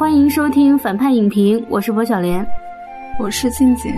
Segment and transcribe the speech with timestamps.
[0.00, 2.44] 欢迎收听反派影评，我是薄小莲，
[3.18, 3.92] 我是静姐，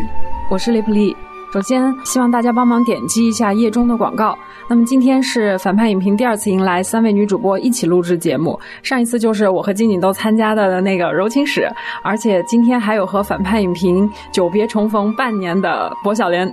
[0.50, 1.14] 我是雷普利。
[1.52, 4.34] 首先，希望大家帮忙点击一下页中的广告。
[4.70, 11.68] 那么今天是反派影评第二次迎来三位女主播一起录制节目，上一次就是我和静静都参加的那个柔情史，
[12.02, 16.50] 而且今天还有和反派影评久别重逢半年的薄晓莲。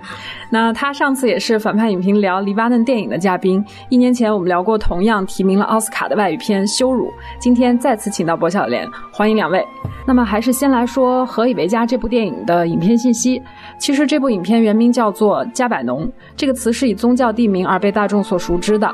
[0.51, 7.05] 那她上次也是反派影评聊黎巴嫩电影的嘉宾，一年前我们聊过同样提名了奥斯卡的外语片《羞辱》，
[7.39, 9.65] 今天再次请到薄晓莲，欢迎两位。
[10.05, 13.41] 那么还是先来说《何以为家》这部电影的影片信息。
[13.77, 18.89] 其实这部影片原名叫做《加百农》，这个词是以宗教地名而被大众所熟知的。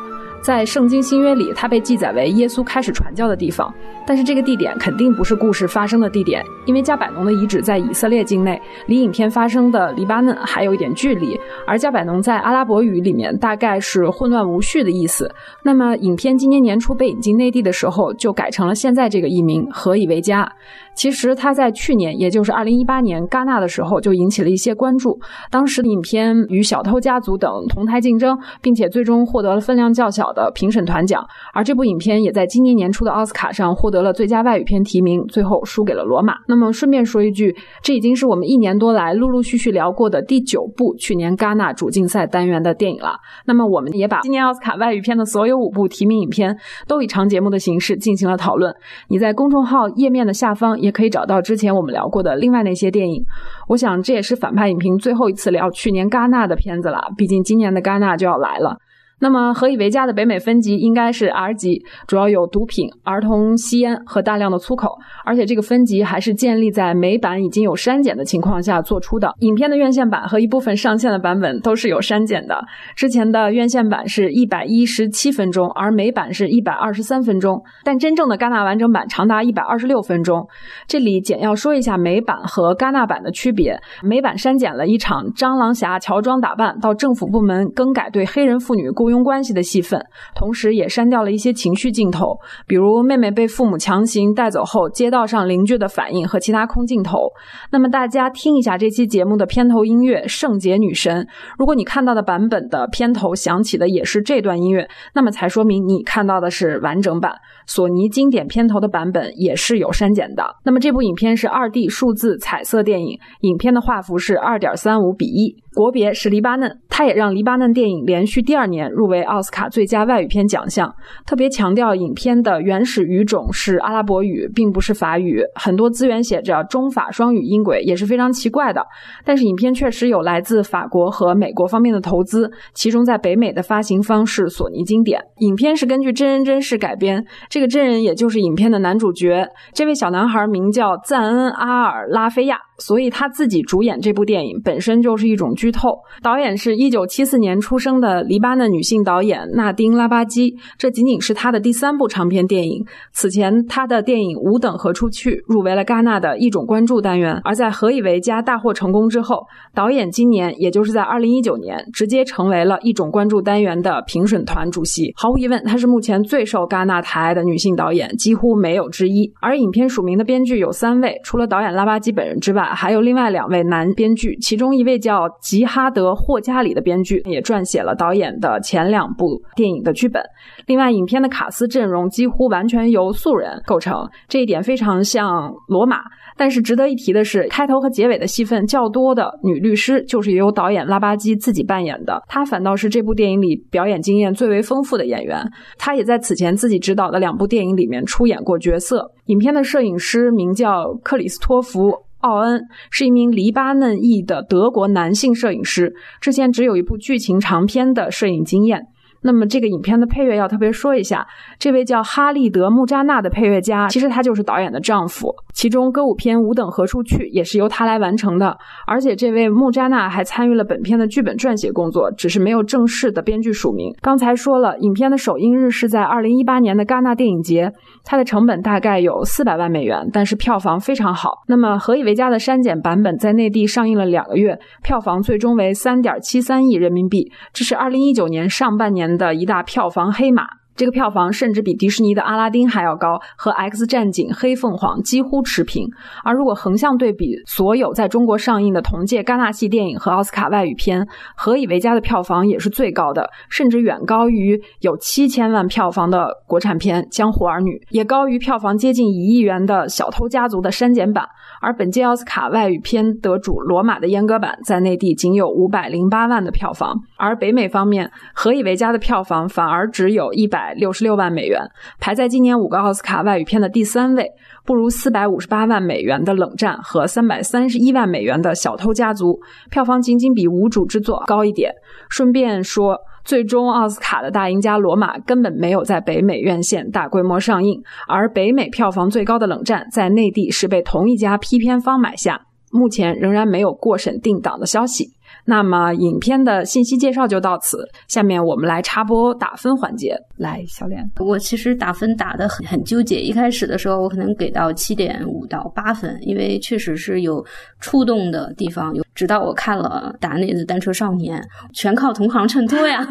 [0.46, 3.74] 在圣经新约里，它被记载为耶稣开始传教的地方。
[4.06, 11.36] 但是这个地点肯定不是故事发生的地点，因为加百农的遗址在以色列境内，离影片发生的黎巴嫩还有一点距离。
[11.66, 15.28] 而加百农在阿拉伯语里面大概是混乱无序的意思。
[15.64, 20.48] 那么影片今年年初被引进内地的时候，就改成了现在这个译名“何以为家”。
[20.94, 25.20] 其实他在去年，也就是二零一八年戛纳的时候就引起了一些关注。
[25.50, 31.26] 当时的影片与《小偷家族》等同台竞争，并且最终获得了分量较小的评审团奖。
[31.54, 36.34] 而这部影片也在今年年初的奥斯卡上获得了最佳外语片提名，最后输给了《罗马》。
[36.48, 43.16] 那么顺便说一句，这已经是我们一年多来陆陆续续聊过的第九部去年戛纳主竞赛单元的电影了。
[43.46, 46.56] 那么我们也把今年奥斯卡外语片的所有五部提名影片
[46.86, 48.72] 都以长节目的形式进行了讨论。
[49.08, 50.66] 你在公众号页面的下方。
[50.76, 53.24] 也可以找到之前我们聊过的另外那些电影。
[53.68, 58.78] 我想这也是反派影评最后一次聊去年戛纳的片子了，毕竟今年的戛纳就要来了。
[59.26, 69.34] 那么，何以为家的北美分级应该是 R 级，主要有毒品、儿童吸烟和大量的粗口，而且这个分级还是建立在美版已经有删减的情况下做出的。
[69.40, 72.64] 影片的院线版和一部分上线的版本都是有删减的。
[72.96, 80.48] 之前的院线版是一百一十七分钟，而美版是一百二十三分钟，但真正的戛纳完整版长达一百二十六分钟。
[80.86, 89.10] 这里简要说一下美版和戛纳版的区别：美版删减了一场蟑螂侠乔装打扮到政府部门更改对黑人妇女雇。
[89.15, 90.00] 佣佣关系的戏份，
[90.36, 92.38] 同时也删掉了一些情绪镜头，
[92.68, 97.32] 比如妹妹被父母强行带走后，街道上邻居的反应和其他空镜头。
[97.72, 101.24] 那么大家听一下这期节目的片头音乐《圣洁女神》，
[101.58, 107.34] 如果你看到的版本的片头响起的也是这段音乐，那么才说明你看到的是完整版。
[107.68, 110.44] 索尼经典片头的版本也是有删减的。
[110.66, 115.56] 那么这部影片是二 D 数字彩色电影，影片的画幅是二点三五比一。
[115.76, 120.90] 国别是黎巴嫩，它也让黎巴嫩电影连续第二年入围奥斯卡最佳外语片奖项。
[121.28, 125.42] 特别强调影片的原始语种是阿拉伯语，并不是法语。
[125.56, 128.82] 很多资源写着中法双语音轨，也是非常奇怪的。
[129.26, 135.20] 但是影片确实有来自法国和美国方面的投资，其中在北美的发行方是索尼经典。
[135.40, 139.46] 影片是根据真人真事改编，这个真人也就是影片的男主角。
[139.74, 142.58] 这位小男孩名叫赞恩·阿尔拉菲亚。
[142.78, 145.98] 所以他自己主演这部电影本身就是一种剧透。
[146.22, 152.86] 导演是一九七四年出生的黎巴嫩女性导演纳丁·拉巴基，这仅仅是他的第三部长片电影。
[153.14, 157.42] 此前他的电影《吾等何处去》入围了戛纳的一种关注单元。
[157.44, 159.44] 而在《何以为家》大获成功之后，
[159.74, 165.12] 导演今年也就是在二零一九年直接成为了一种关注单元的评审团主席。
[165.16, 169.32] 毫无疑问，她是目前最受戛纳抬爱的女性导演，几乎没有之一。
[169.42, 172.64] 而影片署名的编剧有三位，除了导演拉巴基本人之外。
[172.76, 180.22] 还有另外两位男编剧，其中一位叫吉吉哈德·霍加里的编剧也撰写了导演的前两部电影的剧本。
[180.66, 186.00] 另外，影片的卡斯阵容几乎完全由素人构成，这一点非常像《罗马》。
[186.38, 195.42] 但是值得一提的是，开头和结尾的戏份较多的女律师就是由导演拉巴基自己扮演的，她反倒是这部电影里表演经验最为丰富的演员。
[195.78, 199.10] 她也在此前自己执导的两部电影里面出演过角色。
[199.28, 202.05] 影片的摄影师名叫克里斯托弗。
[202.26, 208.88] 奥恩是一名黎巴嫩裔的德国男性摄影师，之前只有一部剧情长片的摄影经验。
[209.26, 211.26] 那么这个影片的配乐要特别说一下，
[211.58, 215.34] 这位叫哈利德·穆扎纳的配乐家，其实他就是导演的丈夫。
[215.52, 218.56] 其中歌舞片《吾等何处去》也是由他来完成的，
[218.86, 223.92] 而且这位穆扎纳还参与了本片的剧本撰写工作，只是没有正式的编剧署名。
[224.00, 227.72] 刚才说了，影片的首映日是在二零一八年的戛纳电影节，
[228.04, 231.42] 它的成本大概有四百万美元，但是票房非常好。
[231.48, 239.15] 那么《何以为家》的删减版本在内地上映了两个月，票房最终为三点七三亿人民币，这是二零一九年上半年。
[239.18, 240.48] 的一大票房黑马。
[240.76, 245.88] 这个票房甚至比迪士尼的《阿拉丁》还要高，和《X 战警：黑凤凰》几乎持平。
[246.22, 251.02] 而如果横向对比所有在中国上映的同届戛纳系电影和奥斯卡外语片，
[251.38, 261.26] 《何以为家》的票房也是最高的，甚至远高于有七千万票房的国产片《江湖儿女》，也高于票房接近一亿元的《小偷家族》的删减版。
[261.66, 271.60] 而本届奥斯卡外语片得主《罗马》的阉割版在内地仅有五百零八万的票房，而北美方面，《何以为家》的票房反而只有一百六十六万美元，
[272.00, 274.30] 排在今年五个奥斯卡外语片的第三位，
[274.64, 279.32] 不如四百五十八万美元的《冷战》和三百三十一万美元的《小偷家族》
[279.72, 281.74] 票房仅仅比无主之作高一点。
[282.12, 283.00] 顺便说。
[283.26, 292.40] 最终，奥斯卡的大赢家《罗马》根本没有在北美院线大规模上映，而北美票房最高的《冷战》在内地是被同一家批片方买下，
[292.72, 295.10] 目前仍然没有过审定档的消息。
[295.48, 297.88] 那么，影片的信息介绍就到此。
[298.08, 300.18] 下面我们来插播打分环节。
[300.38, 303.22] 来，小脸，我其实打分打的很很纠结。
[303.22, 307.46] 一开始的时候，我可能给到七点五到八分，因为确实是有
[307.80, 308.94] 触动的地方。
[308.96, 311.40] 有，直到我看了《达内的单车少年》，
[311.74, 313.08] 全靠同行衬托呀。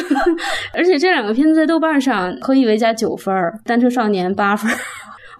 [0.74, 3.34] 而且这两个片子在豆瓣上，何以为加九分，
[3.64, 4.70] 《单车少年》八分，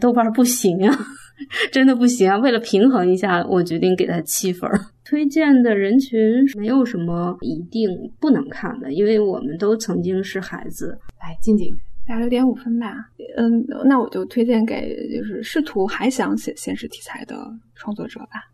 [0.01, 0.99] 豆瓣不行啊。
[1.73, 2.37] 真的不行啊！
[2.39, 4.69] 为了平衡一下，我决定给他七分。
[5.05, 6.19] 推荐的人群
[6.59, 7.89] 没有什么一定
[8.21, 10.99] 不能看的，因为我们都曾经是孩子。
[11.21, 11.75] 来，静静
[12.07, 12.93] 打六点五分吧。
[13.37, 17.37] 嗯，那我就推荐给就是试图还想写现实题材的
[17.75, 18.51] 创作者吧。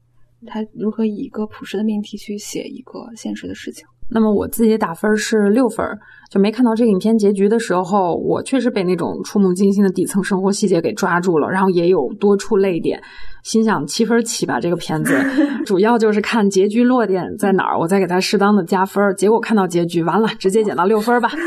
[0.47, 3.85] 他如何以一个朴实的命题去写一个现实的事情？
[4.09, 5.85] 那么我自己打分是六分，
[6.31, 13.01] 就没看到这个影片结局的时候，我确实被那种触目惊心的底层生活细节给抓住了，然后也有多处泪点，
[13.43, 15.15] 心想七分起吧这个片子，
[15.65, 19.15] 主要就是看结局落点在哪儿，我再给它适当的加分。
[19.17, 21.31] 结果看到结局，完了直接减到六分吧。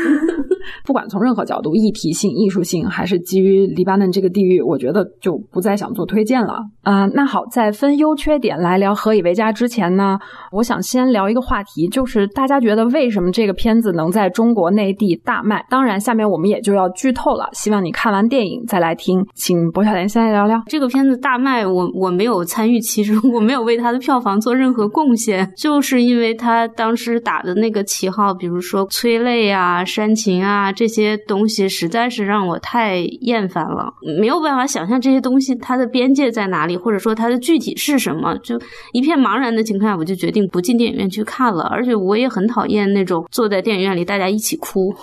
[0.84, 6.58] 不管从任何角度，议题性、艺术性，还是基于黎巴嫩这个地域，我觉得就不再想做推荐了。
[6.82, 10.18] 啊，那好，在分优缺点来聊《何以为家》之前呢，
[10.52, 15.64] 我想先聊一个话题，就是大家觉得为什么这个片子能在中国内地大卖？
[15.68, 19.24] 当然，下面我们也就要剧透了，希望你看完电影再来听。
[19.34, 21.66] 请薄晓莲先来聊聊这个片子大卖。
[21.66, 30.30] 我我没有参与其中，我没有为它的票房做任何贡献，就是因为它当时打的那个旗号，比如说催泪啊、煽情。
[30.40, 38.58] 啊，这些东西实在是让我太厌烦了，没有办法想象这些东西它的边界在哪里，或者说它的具体是什么，就
[38.92, 41.64] 一片茫然的情况下，我就决定不进电影院去看了。
[41.64, 44.94] 而且我也很讨厌那种坐在电影院里大家一起哭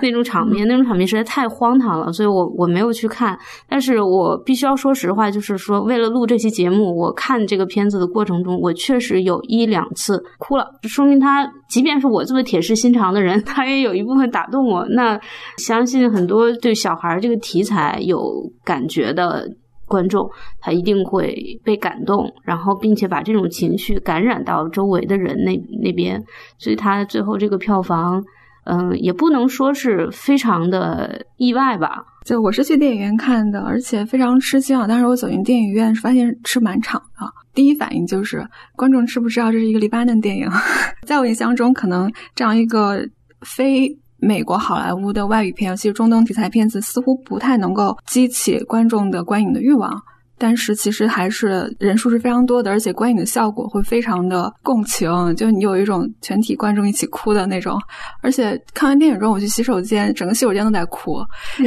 [0.00, 3.38] 那种场面，那种场面实在太荒唐了，所以我我没有去看。
[3.68, 14.86] 但是我必须要说实话，就是说为了录这期节目，我看这个片子的过程中，我确实有一两次哭了，说明他即便是我这么铁石心肠的人，他也有一部分打动我。
[14.88, 15.20] 那那
[15.56, 19.50] 相信很多对小孩这个题材有感觉的
[19.84, 20.30] 观众，
[20.60, 26.22] 他一定会被感动，然后并且把这种情绪感染到周围的人那那边，
[26.56, 28.22] 所以他最后这个票房，
[28.64, 32.04] 嗯，也不能说是非常的意外吧。
[32.24, 34.86] 就我是去电影院看的，而且非常吃惊啊！
[34.86, 40.48] 当时我走进电影院，发现吃满场的，第一反应就是观众知不知道这是一个黎巴嫩电影？
[41.06, 43.06] 在我印象中，可能这样一个
[43.40, 43.98] 非。
[44.24, 50.00] 美国好莱坞的外语片，尤其是中东题材片子，似乎不太能够激起观众的观影的欲望。
[50.42, 57.78] 但是其实还是人数是非常多的，而且观影的效果会非常的共情，就你有一种全体观众一起哭的那种。
[58.22, 61.18] 而且看完电影之后，我去洗手间，整个洗手间都在哭。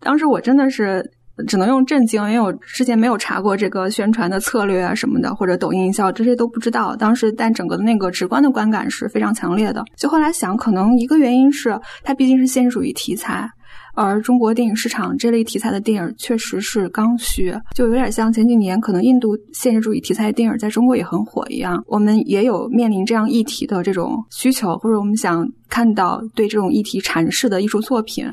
[0.00, 1.08] 当时我真的是。
[1.48, 6.94] 只能用震惊，因为我之前没有查过这个宣传的策略啊什么的，或者抖音营销这些都不知道。
[6.94, 9.82] 当时但整个的那个直观的观感是非常强烈的。
[9.96, 13.50] 就后来想，可能一个原因是它毕竟是现实主义题材，
[13.94, 21.82] 而中国电影市场这类题材的电影确实是刚需，就有点像前几年可能印度现实主义题材电影在中国也很火一样。
[21.86, 28.26] 我们也有面临这样议题的这种需求，或者我们想看到对这种议题阐释的艺术作品，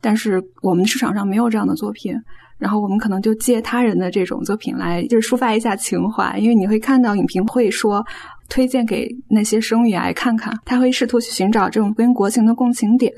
[0.00, 2.14] 但是我们市场上没有这样的作品。
[2.56, 8.02] 然后我们可能就借他人的这种作品来，就是抒发一下情怀，因为你会看到影评会说
[8.48, 13.12] 推荐给那些生育癌看看，他会试图去寻找这种跟国情的共情点。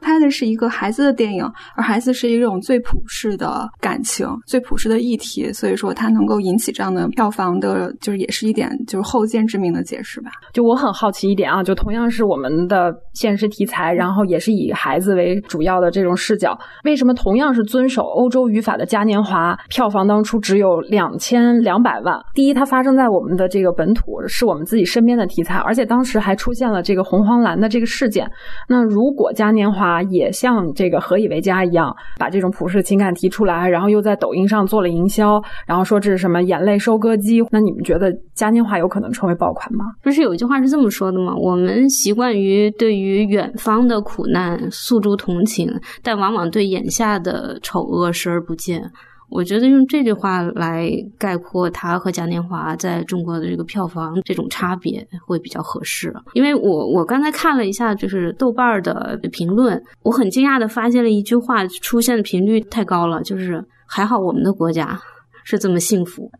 [0.00, 1.44] 拍的是一个孩子的电影，
[1.76, 10.30] 而孩子是一种最普世的感情、最普世的议题，所以说它能够引起这样的票房的，就是也是一点就是后见之明的解释吧。
[10.52, 22.18] 就我很好奇一点啊，就同样是我们的现实题材，然后也是以孩子为主要的这种视角，为什么同样是遵守欧洲语法的嘉年华票房当初只有两千两百万？
[22.34, 28.30] 第一，它发生在我们的这个本土，是我们自己身边的题材，而且当时还出现了这个红黄蓝的这个事件。
[28.68, 37.42] 那如果嘉年华啊也像这个《何以为家》一样，把这种普世情感提出来，然后又在抖音上做了营销，然后说这是什么眼泪收割机？
[37.50, 39.86] 那你们觉得嘉年华有可能成为爆款吗？
[40.02, 41.34] 不是有一句话是这么说的吗？
[41.34, 45.68] 我们习惯于对于远方的苦难诉诸同情，
[46.02, 48.82] 但往往对眼下的丑恶视而不见。
[49.30, 56.10] 我觉得用这句话来概括它和嘉年华在中国的这个票房这种差别会比较合适。
[56.32, 64.98] 因为我我刚才看了一下，就是豆瓣的评论，我很惊讶的发现了一句话出现的频率太高了，就是还好我们的国家
[65.44, 66.30] 是这么幸福，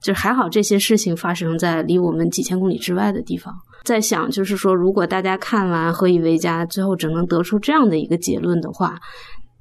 [0.00, 3.52] 就是还好这些事情发生在离我们几千公里之外的地方。
[3.82, 8.96] 在想，就是说，如果大家看完《何以为家》，最后只能得出这样的一个结论的话，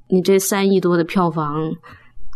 [0.10, 1.72] 你这三亿多的票房。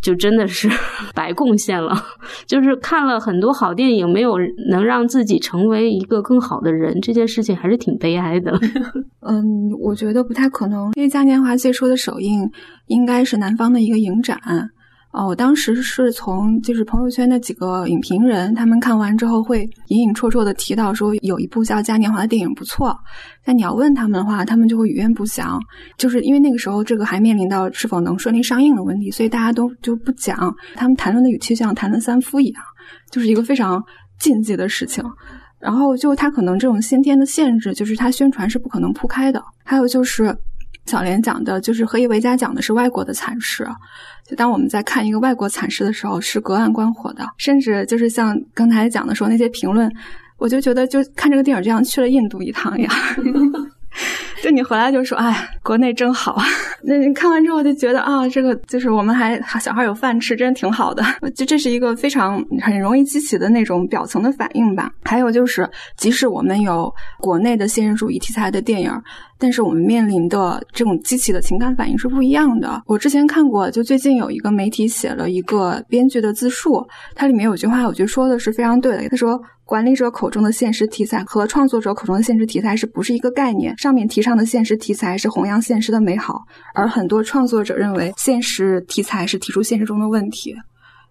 [0.02, 0.68] 就真的是
[1.14, 1.96] 白贡献了，
[2.46, 4.38] 就是看了很多好电影，没有
[4.70, 8.52] 能让自己成为一个更好的人，这件事情还是挺悲哀的。
[9.22, 12.50] 嗯，我觉得不太可能，因为嘉年华最初的首映
[12.88, 14.40] 应该是南方的一个影展。
[15.12, 22.98] 哦，我当时是从就是朋友圈的几个影评人，他们看完之后会隐隐绰绰的提到说有一部叫嘉年华的电影不错，
[23.44, 25.60] 但你要问他们的话，他们就会语焉不详，
[25.98, 32.64] 就是因为那个时候这个还面临到是否能顺利上映的问题，所以大家都就不讲，他们谈论的语气像谈论三夫一样，
[33.12, 33.84] 就是一个非常
[34.18, 35.04] 禁忌的事情。
[35.60, 39.40] 然后就他可能这种先天的限制，就是他宣传是不可能铺开的。
[39.64, 40.36] 还有就是
[40.92, 43.66] 小莲讲的，就是何以为家讲的是外国的惨事。
[44.28, 49.90] 就当我们在看一个外国惨事的时候，是隔岸观火的，甚至就是像刚才讲的说那些评论，
[50.38, 52.94] 我就觉得就看这个电影就像去了印度一趟一样。
[54.44, 56.42] 就你回来就说，哎，国内真好。
[56.84, 61.04] 那你看完之后就觉得啊，这个就是我们还小孩有饭吃，真挺好的。
[61.36, 64.92] 就这是一个非常很容易激起的那种表层的反应吧。
[65.04, 68.92] 还有就是，即使我们有国内的现实主义题材的电影，
[69.38, 72.82] 但是我们面临的这种激起的情感反应是不一样的。
[72.88, 79.08] 我之前看过，就最近有一个媒体写了一个编剧的自述，它里面有句话，我觉得说的是非常对的。
[79.10, 79.40] 他说。
[79.64, 83.74] 管理者口中的现实题材和创作者口中的现实题材是不是一个概念？
[83.78, 86.44] 上面提倡的现实题材是弘扬现实的美好，
[86.76, 90.54] 而很多创作者认为现实题材是提出现实中的问题，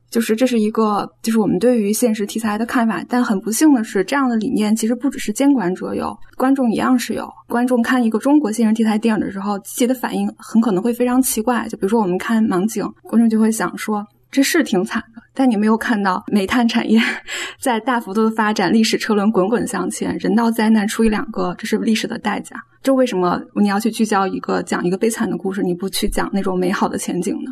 [0.09, 3.05] 就是这是一个就是我们对于现实题材的看法。
[3.09, 7.29] 但很不幸的是，这样的理念其实不只是监管者有，观众一样是有。
[7.49, 11.67] 观众看一个中国现实题材电影的时候，自己的反应很可能会非常奇怪。
[11.69, 14.07] 就比如说我们看《盲井》，观众就会想说。
[14.31, 17.01] 这是挺惨的，但你没有看到煤炭产业
[17.61, 22.57] 在大幅度的发展，历史车轮滚滚向前，人道灾难出一两个，这是历史的代价。
[22.83, 27.51] 这为什么你要去聚焦一个讲一个悲惨的故事，你不去讲那种美好的前景呢？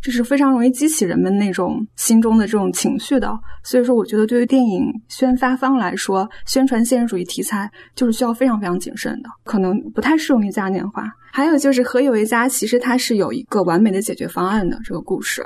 [0.00, 3.32] 这是非常容易激起人们那种心中的这种情绪的。
[3.62, 11.04] 所以说，我觉得对于电影宣发方来说，宣传现实主义题材就是需要非常非常谨慎的，可能不太适用于嘉年华。
[11.30, 14.78] 还有就是《何以为家》，其实它是有一个完美的解决方案的。
[14.82, 15.44] 这个故事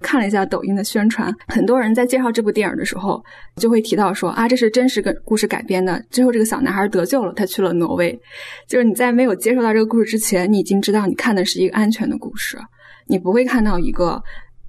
[0.00, 3.22] 看了一下抖音的宣传，很多人在介绍这部电影的时候，
[3.56, 6.02] 就会提到说啊，这是真实跟故事改编的。
[6.08, 8.18] 最后这个小男孩得救了，他去了挪威。
[8.68, 12.56] 就是你在没有接受到这个故事之前，你已经知道你看的是一个安全的故事，
[13.06, 14.22] 你不会看到一个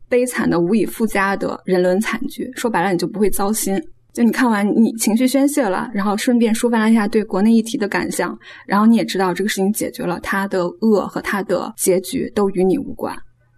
[0.09, 2.49] 悲惨的无以复加的人伦惨剧。
[2.55, 3.81] 说白了，你就不会糟心。
[4.13, 13.13] 就你看完，你情绪宣泄了，然后顺便抒发了一下对国内议题的感想，然后你也知道这个事情解决了，他的恶和他的结局都与你无关，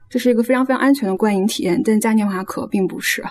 [0.10, 1.80] 这是一个非常非常安全的观影体验。
[1.86, 3.24] 但嘉年华可并不是，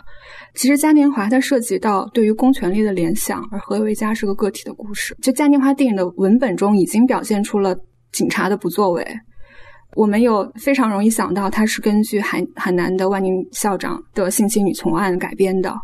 [0.55, 5.17] 其实嘉年华它涉及到对于公权力的联想，而何为家是个个体的故事。
[5.21, 7.77] 就嘉年华电影的文本中已经表现出了
[8.13, 9.05] 警察的不作为，
[9.97, 15.75] 我们有非常容易想到它是根据海海南的万宁校长的性侵女从案改编的，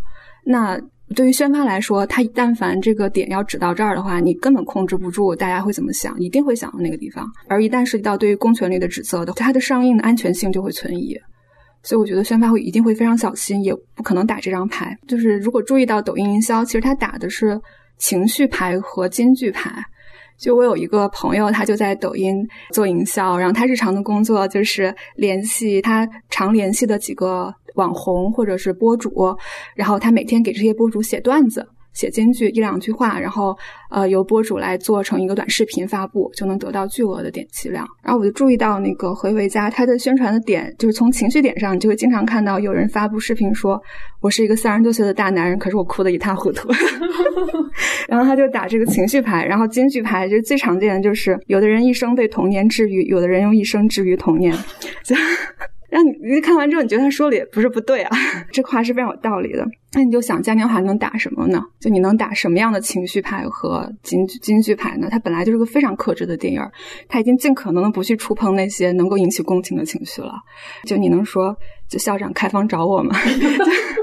[0.45, 0.81] 那。
[1.14, 7.31] 对于宣发来说，他但凡这个点要指到这儿的话，你根本控制不住大家会怎么想，一定会想到那个地方。
[7.49, 11.14] 而一旦涉及到对于公权力的指责的，它的上映的安全性就会存疑。
[11.83, 14.97] 所以我觉得宣发会一定会非常小心，也不可能打这张牌。
[15.07, 17.61] 就是如果注意到抖音营销，其实他打的是
[17.99, 19.85] 情绪牌和金句牌。
[20.42, 27.54] 就我有一个朋友，他就在抖音做营销，然后他日常的工作就是联系他常联系的几个。
[27.76, 29.34] 网红或者是博主，
[29.75, 33.56] 然后他每天给这些博主写段子、写金句一两句话，然后
[33.90, 37.87] 呃由播主来做成一个短视频发布，就能得到巨额的点击量。
[38.02, 43.80] 然后我就注意到那个何为家，他的宣传的点就是从情绪点上，你就会经常看到有人发布视频说
[44.20, 46.68] ：“我是一个三十多岁的大男人，可是我哭得一塌糊涂。
[48.08, 54.56] ”然后他就打这个情绪牌，然后金句牌就是最常见的就是有的人一生被童年治愈，有的人用一生治愈童年。
[55.92, 58.16] 让你你看完之后，你觉得他说的也不是不对啊，
[58.50, 59.62] 这话是非常有道理的。
[59.92, 61.62] 那你就想嘉年华能打什么呢？
[61.78, 65.08] 就你能打什么样的情绪牌和京京剧派呢？
[65.11, 66.62] 它本来就是个非常克制的电影，
[67.08, 70.32] 它已经尽可能的不去触碰那些能够引起共情的情绪了。
[70.84, 71.54] 就你能说，
[71.90, 73.14] 就校长开房找我吗？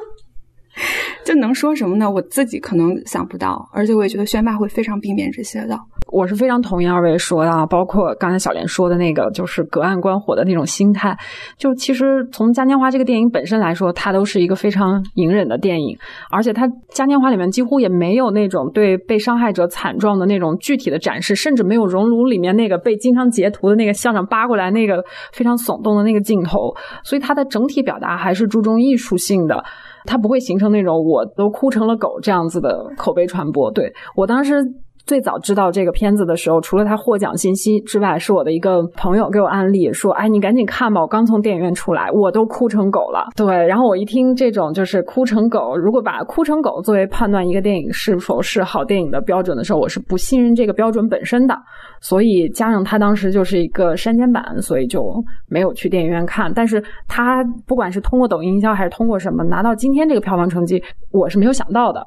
[1.26, 2.10] 就能说什么呢？
[2.10, 5.78] 我自己可能想不到，而且我也觉得宣霸会非常避免这些的。
[6.12, 11.16] 我是非常同意二位说的，包括刚才小莲说的那个，就是隔岸观火的那种心态。
[11.56, 15.96] 就其实从嘉年华这个电影本身来说，它都是一个非常隐忍的电影，
[16.32, 29.64] 而且它嘉年华里面几乎也没有那种对被伤害者惨状的那种具体的展示，甚至没有熔炉里面那个被经常截图的那个校长扒过来那个非常耸动的那个镜头，所以它的整体表达还是注重艺术性的，
[30.06, 33.72] 它不会形成那种我都哭成了狗这样子的口碑传播。
[33.72, 34.74] 对我当时。
[35.10, 51.58] 最早知道这个片子的时候，除了他获奖信息之外，是我的一个朋友给我安利说：“哎，你赶紧看吧，我刚从电影院出来，我都哭成狗了。”对，然后我一听这种就是哭成狗，如果把哭成狗作为判断一个电影是否是好电影的标准的时候，我是不信任这个标准本身的。
[52.02, 55.02] 所以加上他当时就是一个删减版，所以就
[55.48, 56.54] 没有去电影院看。
[56.54, 60.80] 但是他不管是通过抖音营销还是通过什么拿到今天这个票房成绩，
[61.12, 62.06] 我是没有想到的。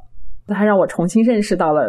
[0.52, 1.82] 他让我重新认识到了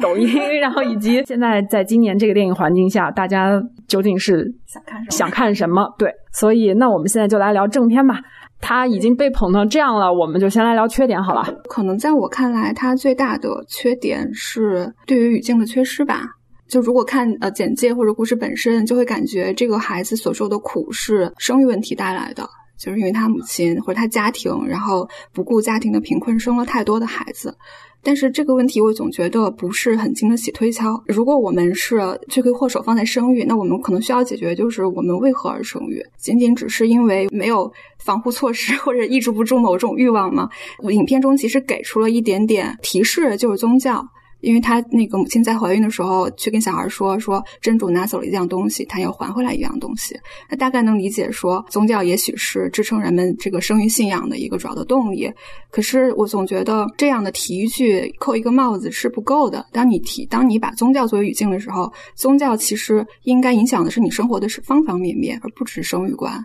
[0.00, 0.28] 抖音，
[0.60, 5.10] 然后以及现在在今年这个电影环境下，大家究竟是想看什么？
[5.10, 5.94] 想看什么？
[5.98, 8.18] 对，所以那我们现在就来聊正片吧。
[8.60, 11.44] 他已经被捧成这样了，我们就先来聊缺点好了。
[11.68, 16.24] 可能在我看来，他最大的缺点是对于语境的缺失吧。
[16.68, 22.42] 就如果看呃简介或者故事本身，就会感觉这个孩子所受的苦是生育问题带来的，
[22.78, 27.56] 就是因为他母亲或者他家庭，然后不顾家庭的贫困，生了太多的孩子。
[28.00, 31.02] 但是这个问题我总觉得不是很经得起推敲。
[31.08, 36.00] 如果我们是罪魁祸首放在生育，那我们可能需要解决就是我们为何而生育？
[36.16, 40.48] 仅仅只是因为没有防护措施或者抑制不住某种欲望吗？
[40.88, 44.08] 影片中其实给出了一点点提示，就是宗教。
[44.40, 50.18] 因为他那个母亲在怀孕的时候，去跟小孩说说真主拿走了一样东西，他要还回来一样东西。
[50.50, 55.30] 那大概能理解说，宗教也许是支撑人们这个生育信仰的一个主要的动力。
[55.70, 59.66] 可是我总觉得这样的提一句扣一个帽子是不够的。
[59.72, 66.42] 当你提，当你把宗教作为语境的时候，宗教其实应该影响的是你生活的是方方面面，而不只是生育观。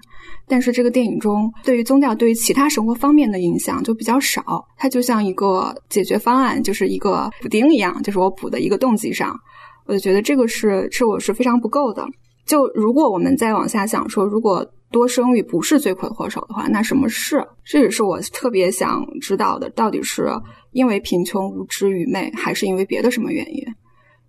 [0.48, 9.36] 但是这个电影中对于宗教对于其他生活方面的影响就比较少，它就像一个解决方案，就是一个补丁一样，样就是我补的一个动机上，
[9.86, 12.06] 我就觉得这个是是我是非常不够的。
[12.46, 17.43] 就如果我们再往下想说，如果多生育不是罪魁祸首的话，那什么是？
[17.63, 20.30] 这也是我特别想知道的，到底是
[20.72, 23.63] 因为贫穷、无知、愚昧，还是因为别的什么原因？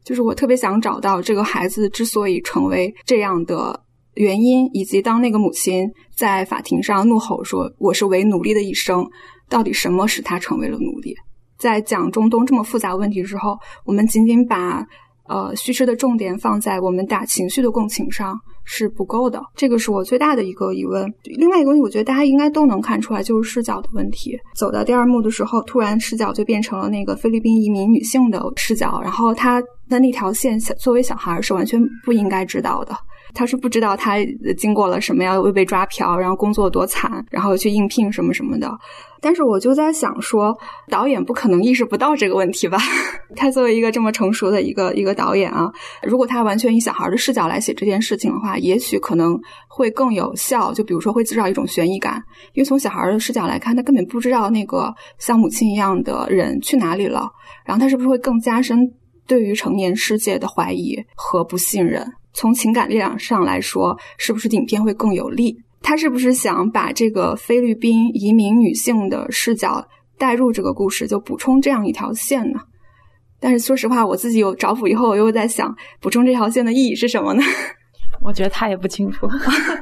[0.04, 3.80] 就是我特别想找到这个孩子之所以成为这样的。
[4.16, 9.04] 原因以及当那个母亲在法庭上怒吼说“我是为奴隶的一生”，
[9.50, 11.16] 到底什么使他成为了奴隶？
[11.58, 14.84] 在讲中东这么复杂问题之后，我们仅仅把
[15.28, 19.42] 呃叙事的重点放在我们打情绪的共情上是不够的。
[19.54, 21.10] 这个是我最大的一个疑问。
[21.24, 24.38] 另外一个问题，我觉得大家应该都能看出来，就是视角的问题。
[24.54, 32.94] 走到第二幕的时候，突然视角就变成了那个菲律宾移民女性的视角，然后她的那条线，小作为小孩是完全不应该知道的。
[33.34, 34.16] 他是不知道他
[34.56, 38.70] 经过了什么，样又被抓嫖，然后工作多惨，然后去应聘什么什么的。
[39.20, 40.54] 但是我就在想说，
[40.90, 42.78] 导演不可能意识不到这个问题吧？
[43.34, 45.70] 他作为一个这么成熟的一个一个导演啊，
[46.02, 49.34] 如果他完全以小孩的视角来写这件事情的话，也许可能
[49.66, 50.72] 会更有效。
[50.74, 57.26] 就比如说会制造一种悬疑感，因为从小孩的视角来看，他根本不知道那个像母亲一样的人去哪里了，
[57.64, 58.78] 然后他是不是会更加深
[59.26, 62.06] 对于成年世界的怀疑和不信任？
[62.34, 65.56] 从情感力量上来说，是不是影片会更有利？
[65.80, 69.86] 他是不是想把这个菲律宾移民女性的视角
[70.18, 72.60] 带入这个故事，就补充这样一条线呢？
[73.38, 77.42] 但是说实话，我自己有找补以后，我又在想，补充这条线的意义是什么呢？
[78.24, 79.28] 我觉得他也不清楚。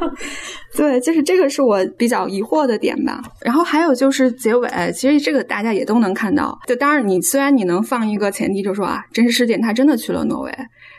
[0.76, 3.22] 对，就是这个是我比较疑惑的点吧。
[3.40, 6.58] 然后还有就是结尾，其实这个大家也都能看到。
[6.66, 10.52] 就当然，你虽然你能放一个前提，就说啊，真实事件他真的去了挪威。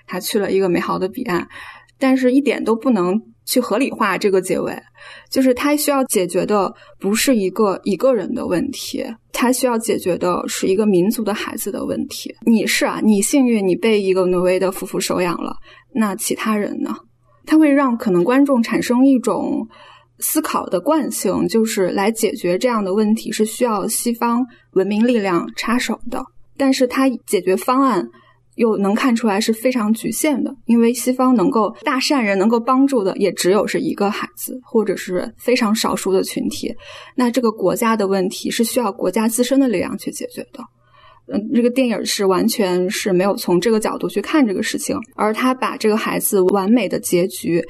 [0.07, 1.47] 他去了一个美好的彼岸，
[1.99, 3.13] 但是一点都不能
[3.45, 4.73] 去合理化这个结尾。
[5.29, 12.33] 就是他需要解决的不是一个一个人的问题，他需要解决的是一个民族的孩子的问题。
[12.45, 15.55] 你是啊，你幸运你被一个挪威的夫妇收养了，
[15.93, 16.95] 那其他人呢？
[17.45, 19.67] 它会让可能观众产生一种
[20.19, 26.23] 思考的惯性，就是来解决这样的问题是需要西方文明力量插手的，
[26.57, 28.09] 但是它解决方案。
[28.55, 36.71] 又能看出来是非常局限的，因为西方能够大善人能够帮助的也只有是一个孩子，或者是非常少数的群体。
[37.15, 40.63] 那这个国家的问题是需要国家自身的力量去解决的。
[41.27, 47.63] 嗯，这个电影是完全是没有从这个角度去看这个事情，而他把这个孩子完美的结局。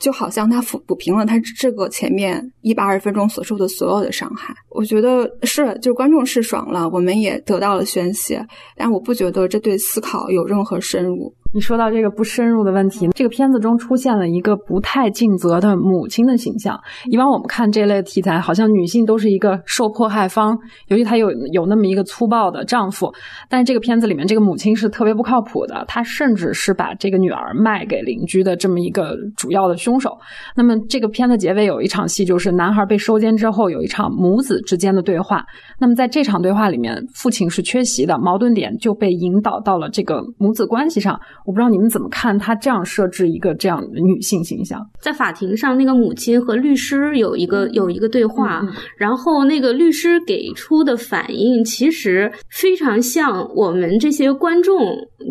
[0.00, 8.42] 就好像他抚抚平了他这个前面一百二十分钟所受的所有的伤害，我觉得是，就观众是爽了，我们也得到了宣泄，
[8.78, 11.34] 但我不觉得这对思考有任何深入。
[11.52, 16.78] 你说到这个不深入的问题，这个片子中出现了一个不太尽责的母亲的形象。
[17.10, 23.12] 以往我们看这类题材，好像女性都是一个受迫害方，尤其她有有那么一个粗暴的丈夫。
[23.48, 30.16] 但是这个片子里面，这个母亲是特别不靠谱的，她甚至是把这个女儿卖给邻居的这么一个主要的凶手。
[30.54, 35.44] 那么这个片子结尾有一场戏，就是男孩被收监之后，有一场母子之间的对话。
[35.80, 41.18] 那么在这场对话里面，父亲是缺席的，矛盾点就被引导到了这个母子关系上。
[41.44, 48.62] 我不知道你们怎么看他这样设置一个这样的女性形象，在法庭上，那个母亲和律师有一个有一个对话，
[48.96, 54.78] 然后那个律师给出的反应其实非常像我们这些观众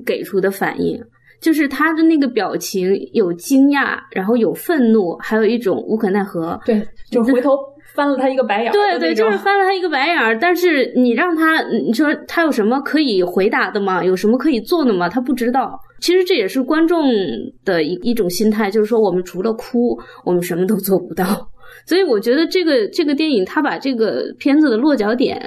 [0.05, 0.99] 给出的反应，
[1.41, 6.59] 就是他的那个表情有惊讶，然后有愤怒，还有一种无可奈何。
[6.65, 7.57] 对，就回头。
[7.95, 10.37] 翻了他一个白眼，对对，就是翻了他一个白眼儿。
[10.39, 14.05] 但是你让他，你说他有什么可以回答的吗？
[14.05, 15.09] 有什么可以做的吗？
[15.09, 15.77] 他不知道。
[15.99, 17.09] 其实这也是观众
[17.65, 21.49] 的一一种心态，就是说我们除了哭，我们什么都做不到。
[21.85, 25.41] 所以我觉得这个这个电影，他把这个片子的落脚点，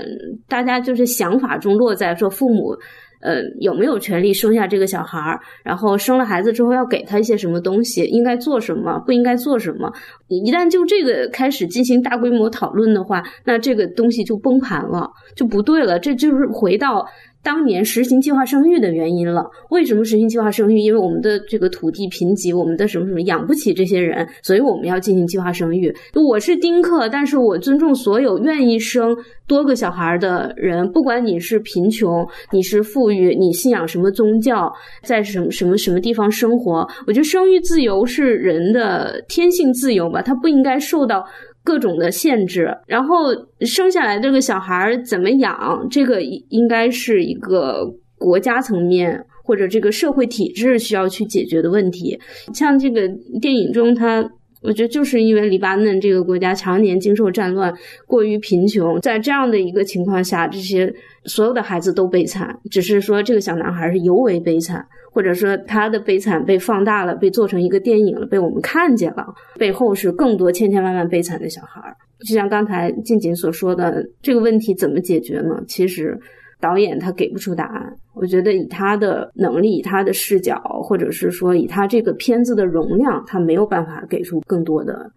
[0.47, 2.77] 大家就是想法中落在说父母。
[3.23, 5.41] 呃，有没有权利生下这个小孩儿？
[5.65, 8.05] 然后生了孩子之后要给他一些什么东西？
[8.05, 8.99] 应该做什么？
[9.07, 9.91] 不应该做什么？
[10.29, 15.99] 一旦就这个开始进行大规模讨论的话，那这个东西就崩盘了，就不对了。
[15.99, 17.07] 这就是回到。
[17.43, 19.45] 当年实行计划生育的原因了。
[19.71, 20.79] 为什么实行计划生育？
[20.79, 25.93] 因为我们的这个土地贫瘠，我们的什么什么养不起这些人，所以我们要进行计划生育。
[26.15, 41.25] 我是丁克，但是我尊重所有愿意生多个小孩的人，不管你是贫穷，你是富裕，你信仰什么宗教，在什么什么什么地方生活，我觉得生育自由是人的天性自由吧，它不应该受到。
[41.65, 43.29] 各种的限制，然后
[43.61, 47.85] 生下来这个小孩怎么养，这个应该是一个
[48.19, 52.19] 国家层面或者这个社会体制需要去解决的问题。
[52.55, 53.09] 像这个
[53.41, 54.29] 电影中，他
[54.63, 57.73] 我觉得就是因为黎巴嫩这个国家常年经受战乱，
[58.07, 60.93] 过于贫穷，在这样的一个情况下，这些
[61.25, 64.85] 所有的孩子都悲惨，只是说这个小男孩是尤为悲惨。
[65.15, 69.27] 或者说他的悲惨被放大了，被做成一个电影了，被我们看见了。
[69.59, 71.95] 背后是更多千千万万悲惨的小孩儿。
[72.27, 75.63] 就像刚才静静所说的，这个问题怎么解决呢？
[75.69, 76.19] 其实
[76.63, 77.95] 导演他给不出答案。
[78.15, 85.11] 我觉得以他的能力、以他的视角，或者是说以他这个片子的容量，他没有办法给出更多的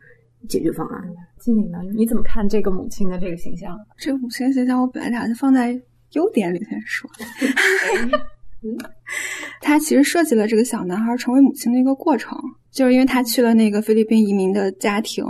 [0.49, 1.01] 解决方案。
[1.39, 1.77] 静静呢？
[1.95, 3.77] 你怎么看这个母亲的这个形象？
[3.97, 5.79] 这个母亲形象，我本来打算放在
[6.13, 7.07] 优点里面说。
[9.61, 12.35] 他其实设计了这个小男孩成为母亲的一个过程，
[12.71, 15.23] 就是因为他去了那个菲律宾移民的家庭，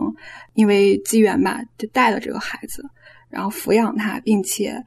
[0.53, 2.81] 因为机缘吧，就带了这个孩子，
[3.29, 4.81] 然后抚养他，并且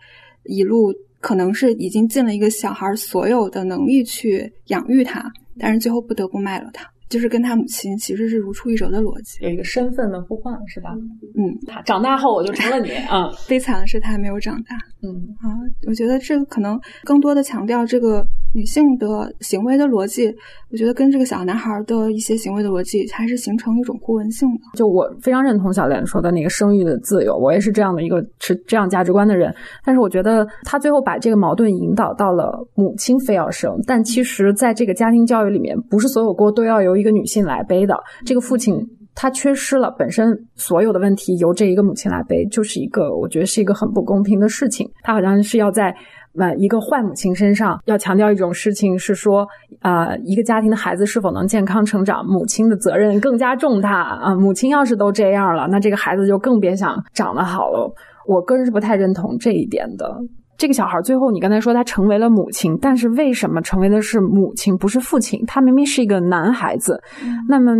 [0.44, 6.88] 一路可能是已经尽了一个小孩所有的能力去养育他，但是最后不得不卖了他。
[7.08, 10.90] 就是跟他母亲其实是如出一辙的逻辑，有一个身份的互换，是吧？
[11.38, 13.30] 嗯，他长大后我就成了你啊。
[13.48, 14.76] 悲惨的是他还没有长大。
[15.02, 15.08] 嗯
[15.40, 18.22] 啊，我觉得这个可能更多的强调这个
[18.54, 20.26] 女性的行为的逻辑，
[20.70, 24.60] 我觉得跟这个小男孩的一些行为的逻辑还是形成一种互文性的。
[24.74, 29.54] 就我非常认同小莲说的那个生育的自由，我也是这样的一个持这样价值观的人。
[29.84, 38.74] 但是我觉得他最后把这个矛盾引导到了母亲非要生，但其实在这个家庭教育里面，不是所有锅都要由一个女性来背的，这个父亲
[39.14, 44.88] 他缺失了，本身所有的问题由这一个母亲来背，就是一个我觉得是一个很不公平的事情。
[45.02, 45.94] 他好像是要在
[46.36, 49.46] 呃一个坏母亲身上要强调一种事情，是说
[49.80, 54.34] 啊一个家庭的孩子是否能健康成长，母亲的责任更加重大啊。
[54.34, 57.92] 母亲要是都这样了，那这个孩子就更别想长得好了。
[58.26, 60.18] 我个人是不太认同这一点的。
[60.58, 65.40] 这个小孩最后，你刚才说他成为了母亲，但是为什么成为的是母亲，不是父亲？
[65.46, 67.00] 他明明是一个男孩子，
[67.48, 67.72] 那么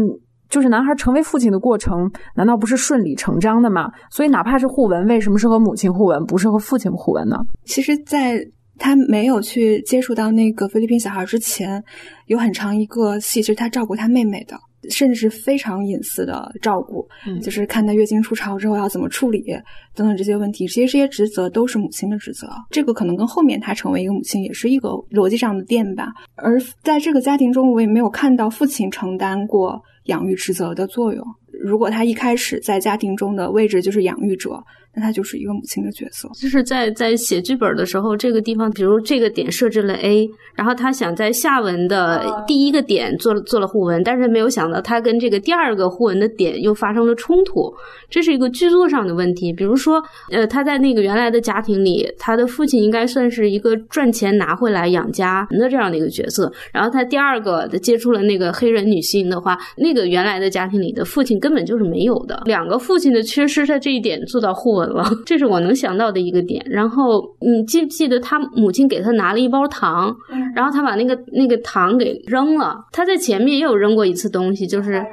[0.48, 3.90] 就是男孩成为父亲的过程，难道不是顺理成章的吗？
[4.10, 7.36] 所以哪怕是互文，为什么是和母亲互文，不是和父亲互文呢？
[7.64, 8.40] 其实，在
[8.78, 11.82] 他没有去接触到那个菲律宾小孩之前，
[12.26, 14.56] 有很长一个戏，是他照顾他妹妹的。
[14.90, 19.44] 甚至是非常隐私的照顾，嗯就是看她月经初潮之后要怎么处理
[19.92, 20.68] 等等这些问题。
[20.68, 26.06] 其实这些职责都是母亲的职责，这个可能跟后面她成为一个母亲也是一个逻辑上的垫吧。
[26.36, 31.24] 而在这个家庭中，我也没有看到父亲承担过养育职责的作用。
[31.52, 34.62] 如果他一开始在家庭中的位置就是养育者，
[34.98, 36.28] 那他就是一个母亲的角色。
[36.34, 47.72] 就是在在写剧本的时候，这个地方，比如这个点设置了 A，然后他想在下文的第一个点做了做了互文，但是没有想到他跟这个第二个互文的点又发生了冲突，
[48.10, 49.52] 这是一个剧作上的问题。
[49.52, 66.64] 比如说，呃，他在那个原来的家庭里，他的父亲应该算是一个赚钱拿回来养家的这样的一个角色，然后他第二个的接触了那个黑人女性的话，那个原来的家庭里的父亲根本就是没有的，两个父亲的缺失，在这一点做到互文了， 这是我能想到的一个点。
[66.68, 70.14] 然后你记不记得他母亲给他拿了一包糖，
[70.54, 75.04] 然后他把那个那个糖给扔了，他在前面也有扔过一次东西，就是。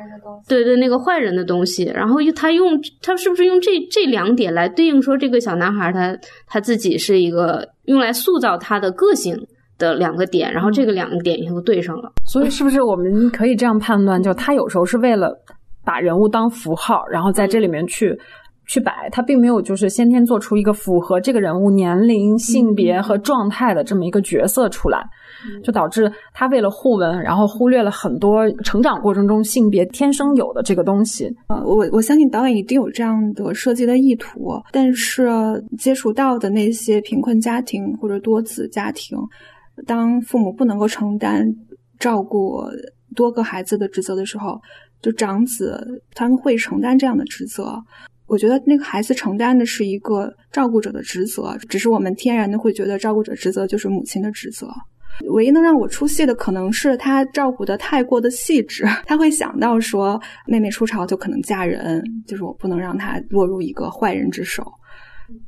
[0.47, 6.15] 对对，那个坏人的东西，然后他用他是不是用这这两点来对应说这个小男孩他
[6.47, 9.35] 他自己是一个用来塑造他的个性
[9.79, 12.11] 的两个点，然后这个两个点以后对上了。
[12.27, 15.31] 所以是不是我们可以这样判断，就他有时候是为了
[15.83, 18.15] 把人物当符号，然后在这里面去。
[18.67, 25.03] 去摆，他并没有就是先天做出一个符合这个人物年龄、性别和状态的这么一个角色出来，
[25.63, 31.31] 就导致他为了互文，然后忽略了很多成长过程中性别天生有的这个东西。
[31.47, 35.29] 呃，我我相信导演一定有这样的设计的意图，但是
[35.77, 39.17] 接触到的那些贫困家庭或者多子家庭，
[39.85, 41.45] 当父母不能够承担
[41.99, 42.63] 照顾
[43.15, 44.59] 多个孩子的职责的时候，
[45.01, 47.79] 就长子他们会承担这样的职责。
[48.27, 54.67] 我觉得那个孩子承担的是一个照顾者的职责，只是我们天然的会觉得照顾者职责就是母亲的职责。
[55.29, 64.65] 唯一能让我出戏的，可能是他照顾的太过的细致， 他会想到说妹妹出巢就可能嫁人，就是我不能让她落入一个坏人之手。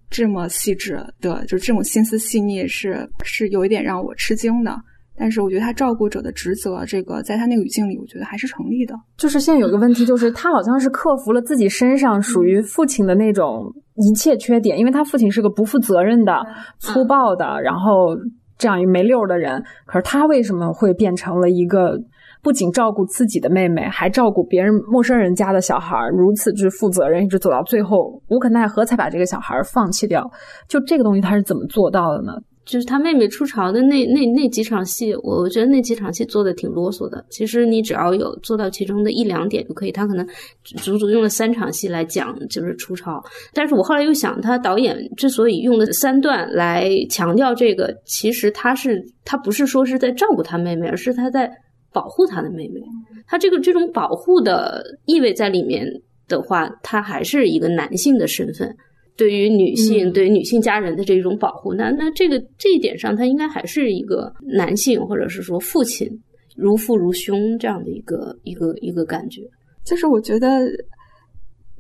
[0.10, 4.74] 这么细致的，就这种心思细腻，是是有一点让我吃惊的。
[5.20, 8.94] 但是我觉得他照顾者的职责，这个在他那个语境里，我觉得还是成立的。
[9.18, 16.46] 就是现在有个问题，就是他好像是克服了自己身上属于父亲的那种一切缺点，因为他父亲是个不负责任的、
[16.78, 18.16] 粗暴的，然后
[18.58, 19.64] 这样一没溜的人。
[19.88, 21.98] 可是他为什么会变成了一个
[22.44, 30.30] 不仅照顾自己的妹妹，还照顾别人陌生人家的小孩，如此之负责任，一直走到最后无可奈何才把这个小孩放弃掉？
[30.68, 32.34] 就这个东西，他是怎么做到的呢？
[32.68, 37.26] 就是他妹妹出巢的那那那几场戏，我我觉得那几场戏做的挺啰嗦的。
[37.30, 39.92] 其实你只要有做到其中的一两点就可以。
[39.92, 40.28] 他可能
[40.76, 51.50] 足足用了三场戏来讲就是出巢，但是我后来又想，他导演之所以用的三段来强调这个，其实他是他不是说是在照顾他妹妹，而是他在
[51.94, 52.82] 保护他的妹妹。
[53.26, 55.86] 他这个这种保护的意味在里面
[56.28, 58.76] 的话，他还是一个男性的身份。
[59.18, 66.08] 对于女性，嗯对于女性家人的这种保护，那那这个这一点上，他应该还是一个男性，或者是说父亲
[66.56, 69.42] 如父如兄这样的一个一个一个感觉。
[69.84, 70.68] 就是我觉得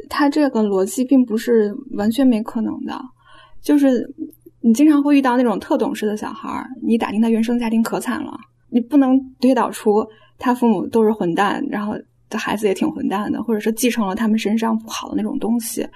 [0.09, 2.99] 他这个逻辑并不是完全没可能的，
[3.61, 4.11] 就是
[4.61, 8.31] 你经常会遇到那种特懂事的小孩儿，你打听他原生家庭可惨了，
[8.71, 10.03] 你不能推导出
[10.39, 11.93] 他父母都是混蛋，然后。
[12.29, 15.87] 的孩子也挺混蛋的，或者是继承了他们身上不好的那种东西，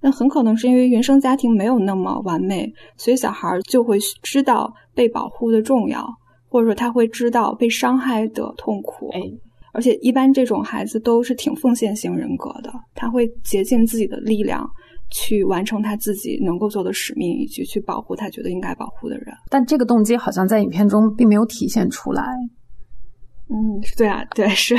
[0.00, 6.06] 那很可能是因为原生家庭没有那么完美，所以小孩就会知道被保护的重要，
[6.48, 9.10] 或者说他会知道被伤害的痛苦。
[9.12, 9.20] 哎，
[9.72, 14.68] 而且一般这种孩子都是挺奉献型人格的，他会竭尽自己的力量
[15.10, 19.34] 去完成他自己能够做的使命，以及去保护他觉得应该保护的人。
[19.48, 22.24] 但这个动机好像在影片中并没有体现出来。
[23.52, 24.76] 嗯，对啊，对是，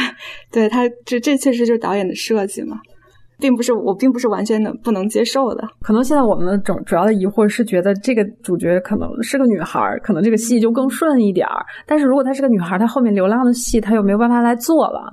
[0.49, 2.77] 对他这这确实就是导演的设计嘛，
[3.38, 5.67] 并不是我并不是完全的不能接受的。
[5.81, 11.65] 可能现在我们主主要的疑惑是觉得这个主角可能是个女孩，可能这个戏就更顺一点儿。
[11.86, 15.12] 但是如果她是个女孩，她后面流浪的戏她又没有办法来做了，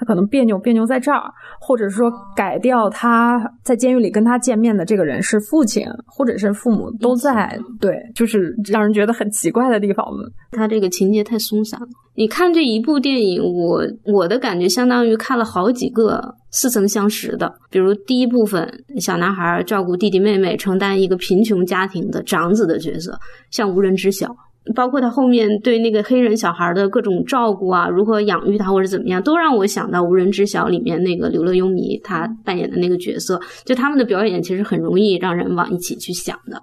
[0.00, 10.06] 她可能别扭别扭在这儿，或者说改掉他在监狱里跟他见面的这个人是父亲，或者是父母都在，对，就是让人觉得很奇怪的地方。
[10.52, 11.86] 他这个情节太松散了。
[12.14, 17.52] 你看这一部电影，我我的感觉相当于看了好几个似曾相识的。
[17.70, 18.66] 比如第一部分，
[18.98, 23.18] 小男孩照顾弟弟妹妹，承担一个贫穷家庭的长子的角色，
[23.50, 24.34] 像无人知晓。
[24.74, 33.40] 包括他后面对那个黑人小孩的各种照顾啊，如何养育他或者怎么样，都让我想到《无人知晓》里面那个刘乐优弥他扮演的那个角色。
[33.64, 36.62] 就他们的表演其实很容易让人往一起去想的。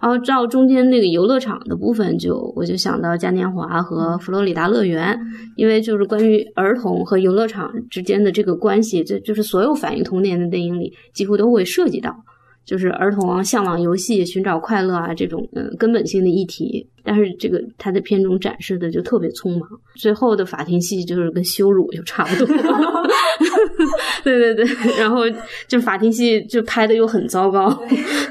[0.00, 5.18] 然后到中间那个游乐场的部分，就我就想到嘉年华和佛罗里达乐园，
[5.56, 12.14] 因为就是关于儿童和游乐场之间的这个关系，这就是所有反映童年的电影里几乎都会涉及到。
[12.68, 16.86] 就是儿童啊，向往游戏、寻找快乐啊，这种嗯根本性的议题。
[17.02, 22.46] 但是这个他的片中展示的就特别匆忙，最后的法庭戏就是跟羞辱就差不多。
[24.22, 24.66] 对对对，
[24.98, 25.22] 然后
[25.66, 27.74] 就法庭戏就拍的又很糟糕，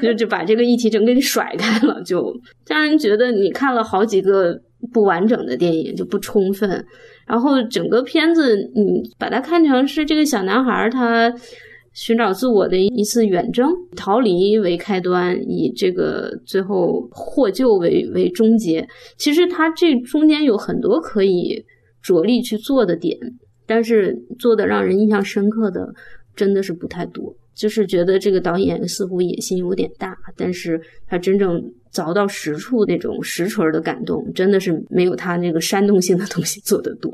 [0.00, 2.32] 就就把这个议题整给甩开了，就
[2.68, 4.56] 让人觉得你看了好几个
[4.92, 6.86] 不完整的电影，就不充分。
[7.26, 11.34] 然后整个片子你把它看成是这个小男孩他。
[11.98, 18.86] 寻找自我的一次远征，逃离为开端，以这个最后获救为为终结。
[19.16, 21.60] 其实他这中间有很多可以
[22.00, 23.18] 着力去做的点，
[23.66, 25.92] 但是做的让人印象深刻的
[26.36, 27.34] 真的是不太多。
[27.52, 31.60] 就是觉得这个导演似乎野心有点大，但是他真正。
[31.92, 37.10] 凿到实处那种实锤的感动，真的是没有他那个煽动性的东西 做得多，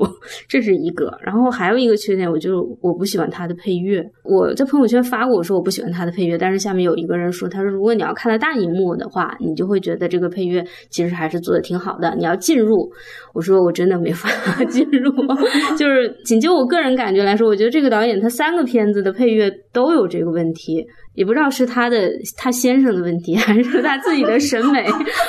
[0.47, 1.11] 这是一个。
[1.21, 4.03] 然后还有一个缺点，我就我不喜欢他的配乐。
[4.23, 12.15] 我在朋友圈发过，我说我不喜欢他的配乐，但是下面有一个人说，他说如果你要看了大荧幕的话，你就会觉得这个配乐其实还是做的挺好的。
[12.15, 12.91] 你要进入，
[13.33, 14.29] 我说我真的没法
[14.65, 15.11] 进入。
[15.77, 20.85] 就是仅就我个人感觉来说，我觉得这个导演他三个片子的配乐都有这个问题。
[21.15, 24.85] 也不知道是他的他先生的问题， 还是他自己的审美，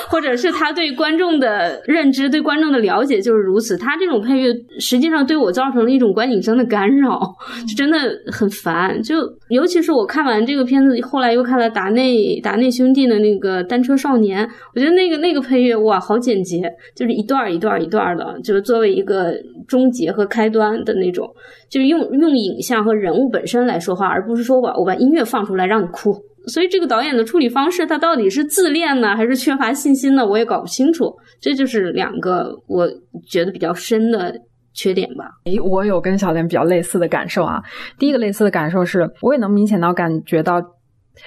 [0.09, 3.77] 或者是他对观众的认知、对观众的了解就是如此。
[3.77, 7.19] 他这种配乐实际上对我造成了一种观影声的干扰，
[7.67, 7.97] 就真的
[8.31, 9.01] 很烦。
[9.01, 9.15] 就
[9.49, 14.45] 尤其是我看完这个片子，后来又看了达内达内兄弟的那个《单车少年》，
[14.75, 16.61] 我觉得那个那个配乐哇，好简洁，
[16.95, 19.33] 就是一段一段一段的，就是作为一个
[19.67, 21.27] 终结和开端的那种。
[21.69, 26.15] 就是用用影像和人物本身来说话，而不是说我我把音乐放出来让你哭。
[26.47, 30.25] 所以这个导演的处理方式，他到底是自恋呢，还是缺乏信心呢？
[30.25, 31.13] 我也搞不清楚。
[31.39, 32.87] 这就是两个我
[33.29, 34.33] 觉得比较深的
[34.73, 35.25] 缺点吧。
[35.45, 37.61] 诶，我有跟小莲比较类似的感受啊。
[37.99, 40.61] 第一个类似的感受是，我也能明显到感觉到。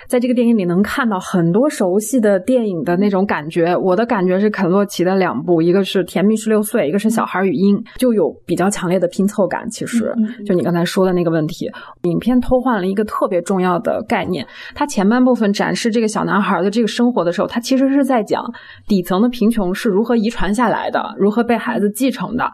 [0.09, 3.76] 在这个电影里能看到很多熟悉的电影的那种感觉。
[3.76, 9.68] 我的感觉是肯洛奇的两部，一个是《甜蜜十六岁》，一个是《小孩语音》，就有比较强烈的拼凑感。
[9.70, 10.14] 其实，
[10.46, 11.70] 就你刚才说的那个问题，
[12.03, 14.46] 影片偷换了一个特别重要的概念。
[14.74, 18.44] 它前半部分展示这个小男孩的这个生活的时候，他其实是在讲
[18.87, 22.50] 底层的贫穷是如何遗传下来的，如何被孩子继承的。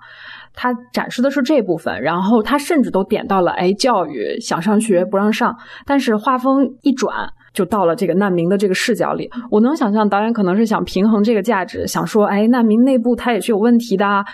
[0.57, 5.55] 他展示的是这部分，然后他甚至都点到了，哎，教育想上学不让上，
[5.87, 9.31] 但是画风一转，就到了这个难民的这个视角里。
[9.51, 14.25] 我能想象导演可能是想平衡这个价值，想说，哎，难民内部他也是有问题的。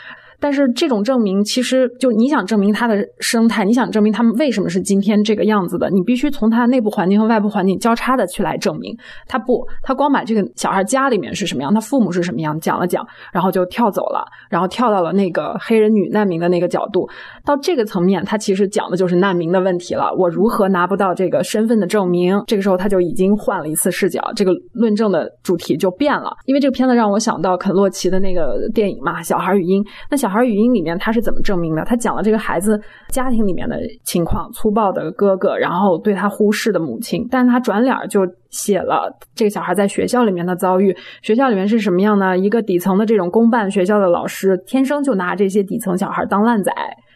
[0.42, 8.92] 但是这种证明，其实就你想证明他的生态，你想证明他们为什么是今天这个样子的，你必须从它内部环境和外部环境交叉的去来证明。
[9.28, 17.08] 他不，他光把这个小孩家里面是什么样，他父母是什么样讲了讲，然后就跳走了，然后跳到了那个黑人女难民的那个角度。
[17.46, 20.12] 到这个层面，他其实讲的就是难民的问题了。
[20.18, 22.42] 我如何拿不到这个身份的证明？
[22.48, 26.36] 这个时候他就已经换了一次视角，这个论证的主题就变了。
[26.46, 29.80] 因为这个片子让我想到肯洛奇的那个电影嘛，《小孩语音》。
[30.10, 30.32] 那小。
[30.32, 31.84] 孩语音里面他是怎么证明的？
[31.84, 37.28] 他讲了这个孩子家庭里面的情况：粗暴的哥哥，然后对他忽视的母亲。
[37.30, 40.96] 但他转脸就写了这个小孩在学校里面的遭遇。
[41.20, 42.38] 学校里面是什么样呢？
[42.38, 46.72] 一个底层的这种公办学校的老师，天生就拿这些底层小孩当烂仔，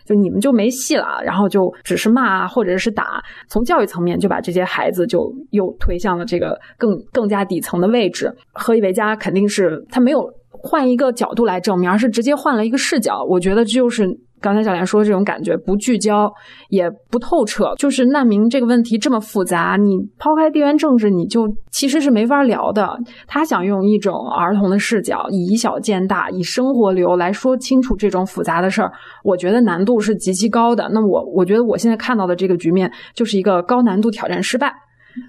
[0.06, 1.20] 就你们就没戏了。
[1.22, 8.32] 然后就只是骂或者是打，从教育层面就把这些孩子就又推向了这个更更加底层的位置。
[8.52, 10.32] 何以为家肯定是他没有。
[10.58, 13.22] 换一个角度来证明，而是直接换了一个视角。
[13.28, 14.08] 我觉得就是
[14.46, 16.32] 刚才小莲说的这种感觉，不聚焦
[16.68, 17.74] 也不透彻。
[17.76, 22.96] 就是难民这个问题这么复杂，你抛开地缘政治，你就其实是没法聊的。
[23.26, 28.92] 他想用一种儿童的视角，以小见大，以生活流来说清楚这种复杂的事儿，
[29.24, 30.88] 我觉得难度是极其高的。
[30.92, 34.72] 那我我觉得我现在看到的这个局面，就是一个高难度挑战失败。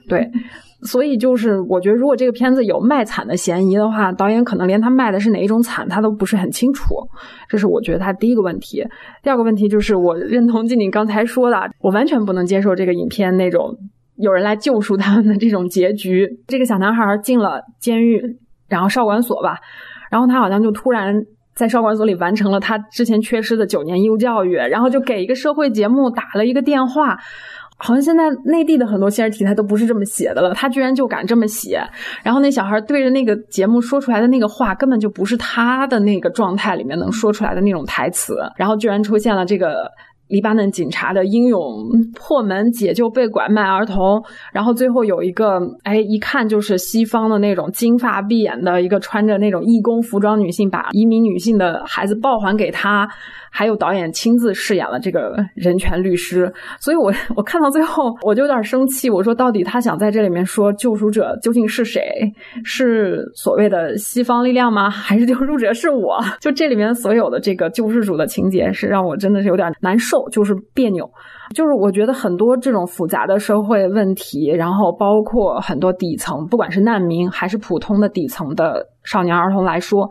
[0.07, 0.29] 对。
[0.83, 6.85] 所以就是，我觉得如果这个片子有卖惨的嫌疑的话，导演可能连他卖的是哪一种惨，他都不是很清楚。
[7.49, 8.85] 这是我觉得他第一个问题。
[9.23, 13.75] 第二个问题就是，我认同静静刚才说的，我完全不能接受这个影片那种
[14.17, 16.27] 有人来救赎他们的这种结局。
[16.47, 18.21] 这个小男孩进了监狱，
[18.69, 19.57] 然后少管所吧，
[20.11, 21.15] 然后他好像就突然
[21.55, 27.17] 在少管所里完成了他之前缺失的九年义务教育，然后就给一个社会节目打了一个电话。
[27.77, 31.81] 好像现在内地的很多现实题材都不是这么写的了，他居然就敢这么写。
[32.23, 38.35] 然后那小孩对着那个节目说出来的那个话，根本就不是他的那个状态里面能说出来的那种台词。
[38.55, 39.89] 然后居然出现了这个。
[40.27, 41.63] 黎巴嫩警察的英勇
[42.15, 53.07] 破门解救被拐卖儿童，然后最后有一个，哎，一看就是西方的那种金发碧眼的一个穿着那种义工服装女性，把移民女性的孩子抱还给他。
[53.49, 59.09] 还有导演亲自饰演了这个人权律师，所以我 我看到最后我就有点生气。
[59.09, 62.03] 我说，到底他想在这里面说救赎者究竟是谁？
[62.63, 64.91] 是所谓的西方力量吗？
[64.91, 66.19] 还是救赎者是我？
[66.39, 71.09] 就这里面所有的这个救世主的情节，是让我真的是有点难受，就是别扭。
[71.53, 80.09] 就是我觉得很多这种复杂的社会问题，然后包括很多底层，不管是难民还是普通的底层的少年儿童来说。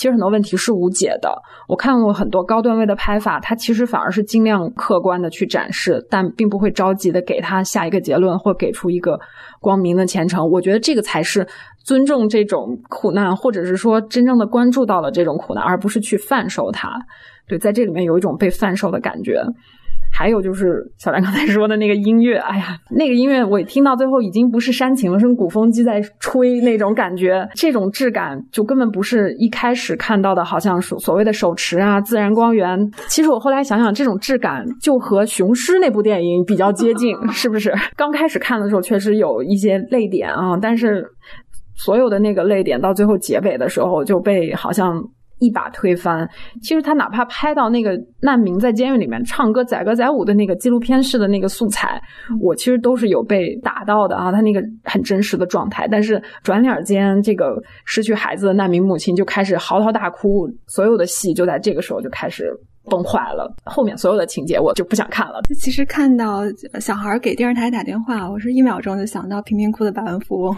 [0.00, 1.30] 其实很多问题是无解的。
[1.68, 9.20] 我看过很多高段位的拍法，它其实反而是尽量客观的去展示，但并不会着急的给他下一个结论或给出一个
[9.60, 10.48] 光明的前程。
[10.48, 11.46] 我觉得这个才是
[11.84, 16.98] 尊重这种苦难，或者是说真正的关注到了这种苦难，而不是去贩售它。
[17.46, 19.44] 对，在这里面有一种被贩售的感觉。
[20.12, 32.78] 还有就是小兰刚才说的那个音乐，哎呀，那个音乐我听到最后已经不是煽情了，是鼓风机在吹那种感觉，这种质感就根本不是一开始看到的，好像是所谓的手持啊、自然光源。
[33.08, 37.72] 其实我后来想想，这种质感就和《雄狮》那部电影比较接近， 是不是？
[37.96, 41.06] 刚开始看的时候确实有一些泪点啊，但是
[41.76, 45.02] 所有的那个泪点到最后结尾的时候就被好像。
[45.40, 46.28] 一把推翻。
[46.62, 52.00] 其实他哪怕拍到那个难民在监狱里面唱歌载歌载舞的那个纪录片式的那个素材，
[52.40, 55.88] 我其实都是有被打到的啊，他那个很真实的状态。
[55.88, 62.48] 但是转脸间，这个失去孩子的难民母亲就开始嚎啕大哭，所有的戏就在这个时候就开始。
[62.86, 65.40] 崩坏了，后面所有的情节我就不想看了。
[65.60, 66.42] 其实看到
[66.80, 70.54] 小孩给电视台打电话，我是一秒钟就想到贫民窟的百万富翁。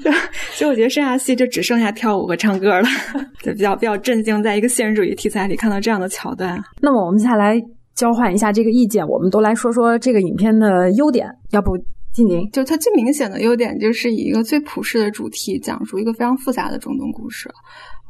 [0.52, 2.88] 所以我觉得剩下戏就只剩下跳舞和唱歌了，
[3.42, 6.62] 就比较比较震惊，在一个现实主义题材里看到这样的桥段。
[6.80, 7.60] 那么我们接下来
[7.94, 11.26] 交换一下这个意见，我们都来说说这个影片的优点。
[11.50, 11.76] 要不，
[12.12, 17.48] 静宁，就它最明显的优点就是以一个最普世的主题讲述一个非常复杂的中东故事。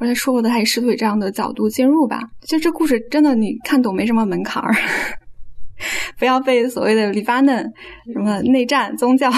[0.02, 2.20] 刚才说过的，他以试图以这样的角度进入吧。
[2.40, 4.74] 就这故事真的你看懂没什么门槛儿，
[6.18, 7.72] 不要被所谓的黎巴嫩
[8.12, 9.30] 什么内战、宗教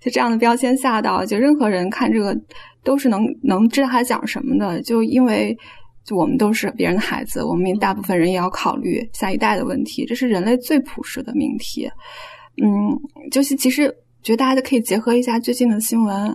[0.00, 1.22] 就这样的标签吓到。
[1.22, 2.34] 就任何人看这个
[2.82, 4.80] 都是能能知道他讲什么的。
[4.80, 5.54] 就因为
[6.02, 11.86] 就我们都是别人的孩子，我们大部分人也要考虑下一代的问题，这是人类最朴实的命题。
[12.56, 12.66] 嗯，
[13.30, 16.34] 就是其实觉得大家都可以结合一下最近的新闻。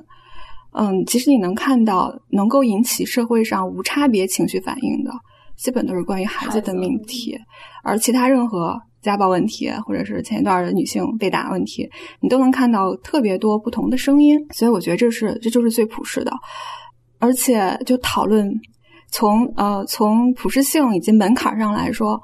[0.77, 5.11] 嗯，其实你能看到，能够引起社会上无差别情绪反应的，
[5.55, 7.37] 基本都是关于孩子的命题，
[7.81, 14.37] 而其他任何家暴问题，或者是前一段的女性被打问题，你都能看到特别多不同的声音。
[14.53, 16.33] 所以我觉得这是这就是最普世的，
[17.19, 18.51] 而且就讨论
[19.11, 22.21] 从呃从普适性以及门槛上来说，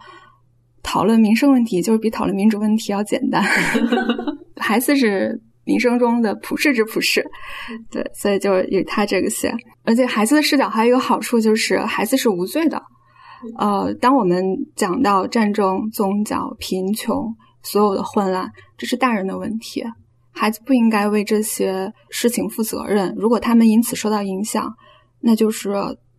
[0.84, 3.42] 讨论民生问题就是比讨论民主问题要简单。
[4.60, 5.42] 孩子是。
[5.64, 7.26] 民生中的普世之普世，
[7.92, 9.54] 对，所以就有他这个写，
[9.84, 12.82] 而且孩子的视角还有一个好处，就是孩子是无罪的。
[13.58, 14.44] 呃，当我们
[14.76, 19.84] 讲到战争、宗教、贫穷，所有的混乱，这是大人的问题，
[20.32, 23.14] 孩子不应该为这些事情负责任。
[23.18, 24.72] 如果他们因此受到影响，
[25.20, 25.72] 那就是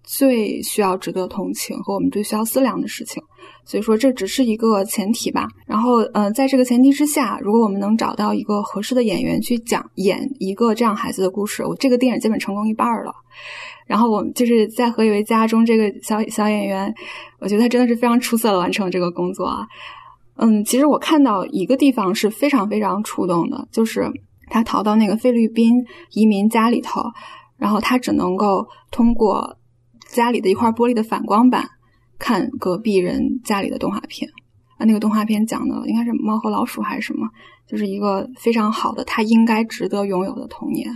[0.02, 3.22] 最需要值得同情和我们最需要思量的事情。
[3.64, 5.46] 所以说，这只是一个前提吧。
[5.66, 13.12] 然后，呃，在这个前提之下，如果我们能找到一个合适的演员去讲演一个这样孩子的故事，我这个电影基本成功一半了。
[13.86, 16.92] 然后，我就是在何以为家中这个小小演员，
[17.38, 19.66] 我觉得他真的是非常出色的完成了这个工作啊。
[20.36, 24.10] 嗯，其实我看到一个地方是非常非常触动的，就是
[24.48, 25.74] 他逃到那个菲律宾
[26.12, 27.02] 移民家里头，
[27.58, 29.56] 然后他只能够通过
[30.12, 31.68] 家里的一块玻璃的反光板。
[32.18, 34.30] 看隔壁人家里的动画片，
[34.78, 37.28] 啊，那个动画片讲的应该是猫和老鼠还是什么，
[37.66, 40.88] 就是一个非常好的他应该值得拥有的童年。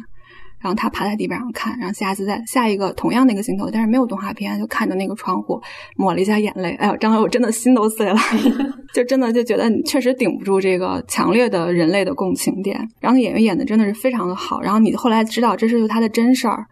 [0.61, 5.61] 然后他趴在地板上看，然后下次再下一个同样的一个镜头，但是没有动画片，就看着那个窗户
[5.97, 6.77] 抹了一下眼泪。
[6.77, 8.17] 哎呦，张伟，我真的心都碎了，
[8.95, 12.89] 就真的就觉得你确实顶不住这个强烈的人类的共情点。
[13.01, 16.67] 然后演员演的真的是非常的好，然后你后来知道这是他的真事儿。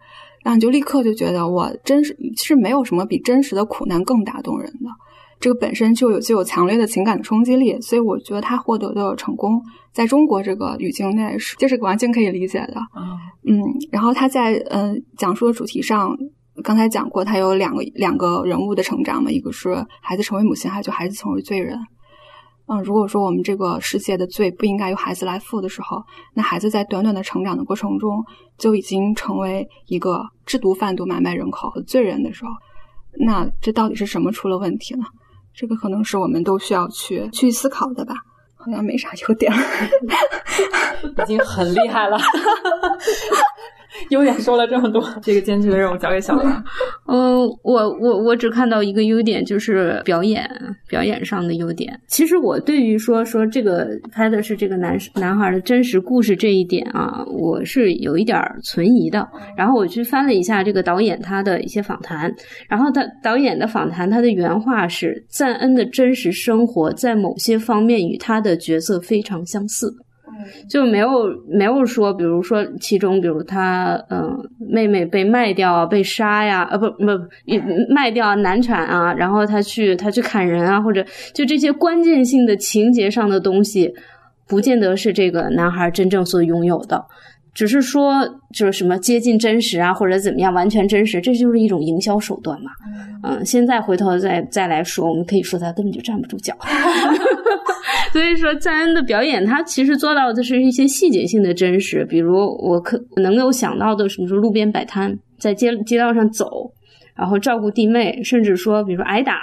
[0.45, 4.87] 然后你就立刻就觉得，我真实其实没有什么比真实的苦难更打动人的，
[5.39, 9.59] 这个本身就有具有强烈的情感的冲击力，所以我觉得他获得的成功，
[9.91, 12.75] 在中国这个语境内是就是完全可以理解的。
[13.43, 13.59] 嗯，
[13.91, 16.15] 然后他在嗯讲述的主题上，
[16.63, 21.75] 刚才讲过，他有两个两个人物的成长嘛，一个是孩子成为母亲，还有就孩子成为罪人。
[22.67, 26.03] 嗯，如果说我们这个世界的罪不应该由孩子来负的时候，
[26.33, 28.23] 那孩子在短短的成长的过程中
[28.57, 32.51] 就已经成为一个制毒贩毒、买卖人口和罪人的时候，
[33.25, 35.05] 那这到底是什么出了问题呢？
[35.53, 38.15] 这个可能是我们都需要去去思考的吧。
[38.57, 39.53] 好像没啥优点，
[41.21, 42.17] 已经很厉害了。
[44.09, 46.63] 优点说了这么多，这个艰巨的任务交给小梁。
[47.07, 50.49] 嗯，我我我只看到一个优点，就是表演
[50.87, 51.99] 表演上的优点。
[52.07, 59.27] 其实我对于说说这个拍的是这个男男孩的真实故事这一点啊，我是有一点存疑的。
[59.57, 62.33] 然后我去翻了一下这个导演他的一些访谈，
[62.69, 69.93] 然后他导演的访谈，他的原话是：赞恩的真实生活在某些方面与他的角色非常相似。
[70.69, 71.09] 就没有
[71.47, 77.05] 没有说，比如说其中，比如他嗯，妹妹被卖掉啊，被杀呀，呃不不
[77.93, 83.93] 卖掉难产啊，然后他去他去砍人啊，或者就这些关键性的情节上的东西，
[84.47, 87.03] 不见得是这个男孩真正所拥有的，
[87.53, 92.71] 只是说就是什么接近真实啊，或者怎么样完全真实，这就是一种营销手段嘛。
[93.23, 96.53] 嗯，现在回头再再来说，我们可以说他根本就站不住脚。
[98.15, 102.33] 所以说，赞恩的表演，他其实做到的是一些细节性的真实，比如
[102.65, 106.71] 我可能够想到的，什么说路边摆摊，在街街道上走，
[107.13, 109.37] 然后照顾弟妹，甚至说，比如说挨打，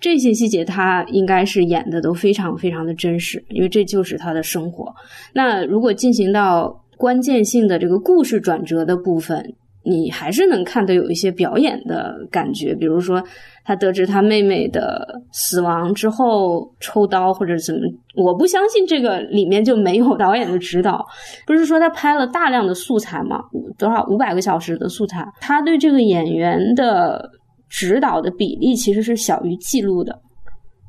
[0.00, 4.90] 这些细节他应该是演的都非常非常的真实，因为这就是他的生活。
[5.34, 9.54] 那如果进行到关键性的这个故事转折的部分，
[9.88, 13.22] 你还是能看到有一些表演的感觉，比如说
[13.64, 17.80] 他得知他妹妹的死亡之后抽刀或者怎么，
[18.16, 21.04] 我不相信这个里面就没有导演的指导。
[21.46, 23.40] 不是说他拍了大量的素材吗？
[23.78, 27.30] 多少五百个小时的素材，他对这个演员的
[27.68, 30.18] 指导的比例其实是小于记录的。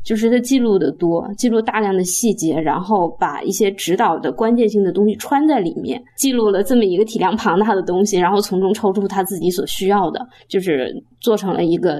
[0.03, 11.95] 就是他记录的多，记录大量的细节，然后把一些指导的关键性的东西穿在里面，记录了这么一个体量庞大的东西，然后从中抽出他自己所需要的，就是做成了一个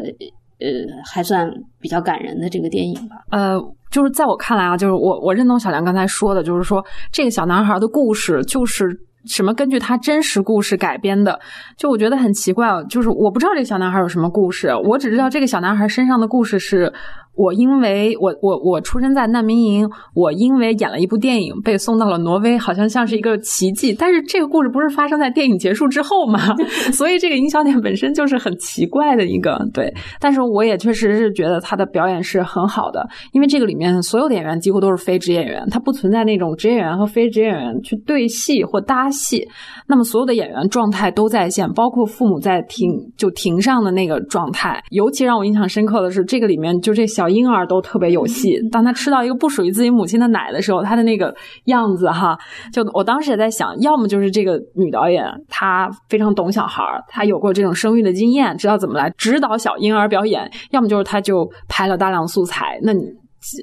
[0.60, 0.68] 呃
[1.06, 3.18] 还算比较感人的这个电影吧。
[3.32, 3.60] 呃，
[3.92, 8.88] 就是在我看来啊，就是我我认同小梁刚才说的，就是说这个小男孩的故事就是
[9.26, 11.38] 什么根据他真实故事改编的，
[11.78, 16.92] 就我觉得很奇怪，就是我不知道这个小男孩有什么故事，我只知道这个小男孩身上的故事是。
[17.40, 23.96] 我因为我我我出生在难民营，我因为演了一部电影被送到了挪威，好像像是一个奇迹。
[23.98, 26.54] 但是这个故事不是发生在电影结束之后吗？
[26.92, 29.94] 所以这个营销点本身就是很奇怪的一个对。
[30.20, 39.48] 但是我也确实是觉得他的表演是很好的，因为这个里面所有的演员几乎都是非职业演员，他不存在那种职业演员和非职业演员去对戏或搭戏。
[39.88, 44.84] 那么所有的演员状态都在线，包括父母在庭就庭上的那个状态。
[44.90, 47.29] 尤其让我印象深刻的是，这个里面就这小。
[47.30, 48.60] 婴儿都特别有戏。
[48.72, 51.34] 当他吃到一个不属于自己母亲的奶的时候，他的那个
[51.66, 52.38] 样子哈，
[52.74, 62.80] 就我当时也在想，要么就是这个女导演她非常懂小孩儿，她有过这种生育的经验，知道怎么来指导小婴儿表演；要么就是她就拍了大量素材。
[62.82, 63.04] 那你。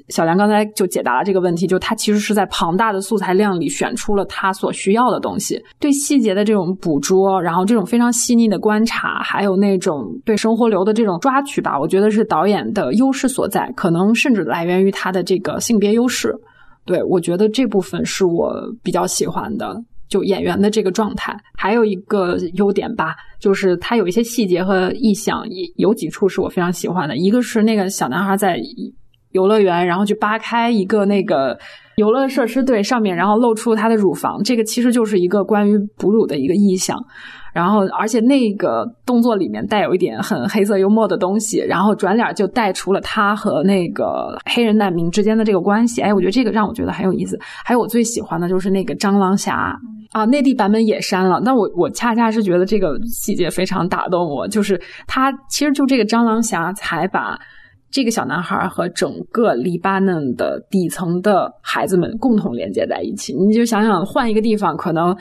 [0.09, 16.33] 小梁刚才就解答了这个问题，就他其实是在庞大的素材量里选出了他所需要的东西，对细节的这种捕捉，然后这种非常细腻的观察，还有那种对生活流的这种抓取吧，我觉得是导演的优势所在，可能甚至来源于他的这个性别优势。
[16.83, 18.51] 对我觉得这部分是我
[18.81, 21.37] 比较喜欢的，就演员的这个状态。
[21.55, 25.43] 还有一个优点吧，就是他有一些细节和意象，
[25.75, 27.15] 有几处是我非常喜欢的。
[27.15, 28.59] 一个是那个小男孩在。
[29.31, 31.57] 游乐园，然后去扒开一个那个
[31.97, 36.97] 游乐设施对上面，然后露出他的乳房，这个其实就是一个关于哺乳的一个意象。
[37.53, 46.01] 然后，而且那个动作里面带有一点很黑色幽默的东西，然后转脸就带出了他和那个黑人难民之间的这个关系。
[46.01, 47.35] 哎，我觉得这个让我觉得很有意思。
[47.65, 49.75] 还有我最喜欢的就是那个蟑螂侠
[50.11, 57.35] 啊，内地版本也删了，但我我恰恰是觉得这个细节非常打动我，就是他其实就这个蟑螂侠才把。
[57.89, 63.33] 这个小男孩和整个黎巴嫩的底层的孩子们共同连接在一起。
[63.33, 65.15] 你就想想，换一个地方，可能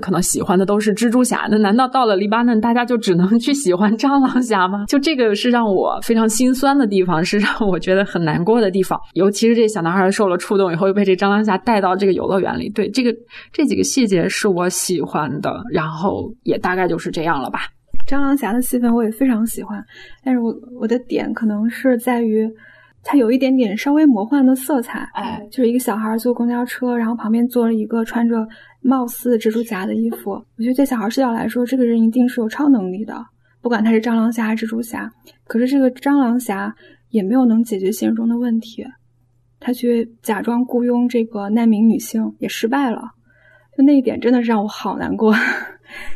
[0.00, 4.84] 可能喜欢的都是蜘蛛侠，那难道到了黎巴嫩，大家就只能去喜欢蟑螂侠吗？
[4.88, 9.00] 就这个是让我非常心酸的地方，是让我觉得很难过的地方。
[9.14, 12.70] 尤其是这小男孩受了触动以后，又被这蟑螂侠带到这个游乐园里。
[12.70, 13.12] 对这个
[13.52, 17.60] 这几个细节是我喜欢的，然后也大概就是这样了吧。
[18.10, 19.80] 蟑螂侠的戏份我也非常喜欢，
[20.24, 22.44] 但是我我的点可能是在于，
[23.04, 25.08] 它有一点点稍微魔幻的色彩。
[25.14, 28.44] 哎，就是一个小孩坐公交车，然后旁边坐了一个穿着
[28.80, 30.32] 貌似蜘蛛侠的衣服。
[30.32, 33.14] 我觉得对小孩视角来说，这个人一定是有超能力的，
[33.62, 35.08] 不管他是蟑螂侠还是蜘蛛侠。
[35.46, 36.74] 可是这个蟑螂侠
[37.10, 38.84] 也没有能解决现实中的问题。
[39.60, 43.02] 他去假装雇佣这个难民女性也失败了，
[43.78, 45.32] 就那一点真的是让我好难过。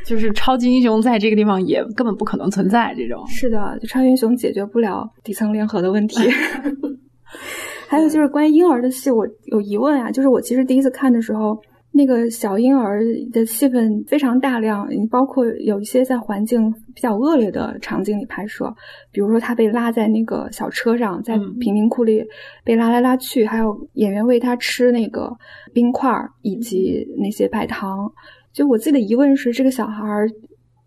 [0.04, 3.26] 就是超级英雄在这个地方也根本不可能存在这种。
[3.26, 6.18] 是的，就超级英雄解决不了底层联合的问题。
[7.88, 10.10] 还有就是关于婴儿的戏，我有疑问啊。
[10.10, 11.56] 就是我其实第一次看的时候，
[11.92, 13.00] 那个小婴儿
[13.32, 18.72] 的戏份非常大量，包括有一些在环境比较恶劣的场景里拍摄，
[19.12, 22.24] 比如说他被拉在那个小车上，在贫民窟里
[22.64, 25.30] 被拉来拉去，还有演员喂他吃那个
[25.72, 26.10] 冰块
[26.42, 28.10] 以及那些白糖。
[28.54, 30.06] 就我自己的疑问是，这个小孩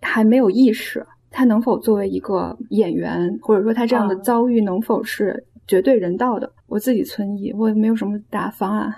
[0.01, 6.49] 还没有意识，他能否作为一个演员，或者说他这样的遭遇能否是绝对人道的？
[6.67, 8.95] 我自己存疑，我也没有什么答方案。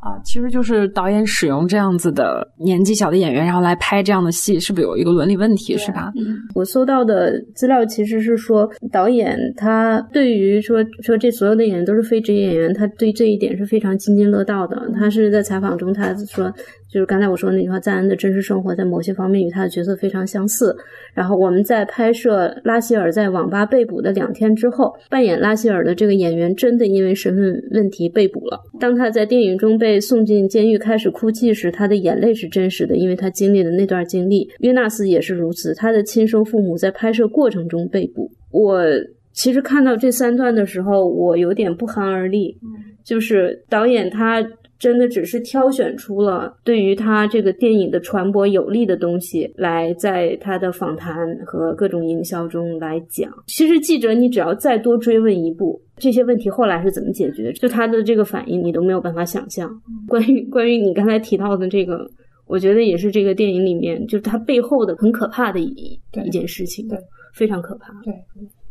[0.00, 6.10] 啊，其实就是导演使用这样子的年纪小的演员，然后来拍这样的戏，是不是有一个伦理问题，是吧？
[6.16, 14.90] 嗯，我搜到的资料其实是说，导演他对于说说这所有的演员都是非职业演员，他对这一点是非常津津乐道的。
[14.98, 16.52] 他是在采访中他说。
[16.92, 20.74] 就是刚才我说的那句话，赞恩的真实生活在某些方面与他的角色非常相似。
[21.14, 28.58] 然后我们在拍摄拉希尔在网吧被捕的两天之后，扮演拉希尔的这个演员真的因为身份问题被捕了。
[28.80, 34.46] 当他在电影中被送进监狱开始哭泣时，他的眼泪是真实的，因为他经历了那段经历。
[34.58, 38.30] 约纳斯也是如此，他的亲生父母在拍摄过程中被捕。
[38.50, 38.84] 我
[39.32, 42.58] 其实看到这三段的时候，我有点不寒而栗。
[43.02, 44.46] 就是导演他。
[44.80, 51.14] 真的只是挑选出了对于他这个电影的传播有利的东西，来在他的访谈
[51.44, 53.30] 和各种营销中来讲。
[53.46, 59.70] 其实记者，你只要再多追问一步，这些问题后来是怎么解决，就他的这个反应，你都没有办法想象。
[60.08, 62.10] 关于关于你刚才提到的这个，
[62.46, 66.98] 我觉得也是这个电影里面，就是它背后的很可怕的一一件事情，对，
[67.34, 68.14] 非常可怕，对。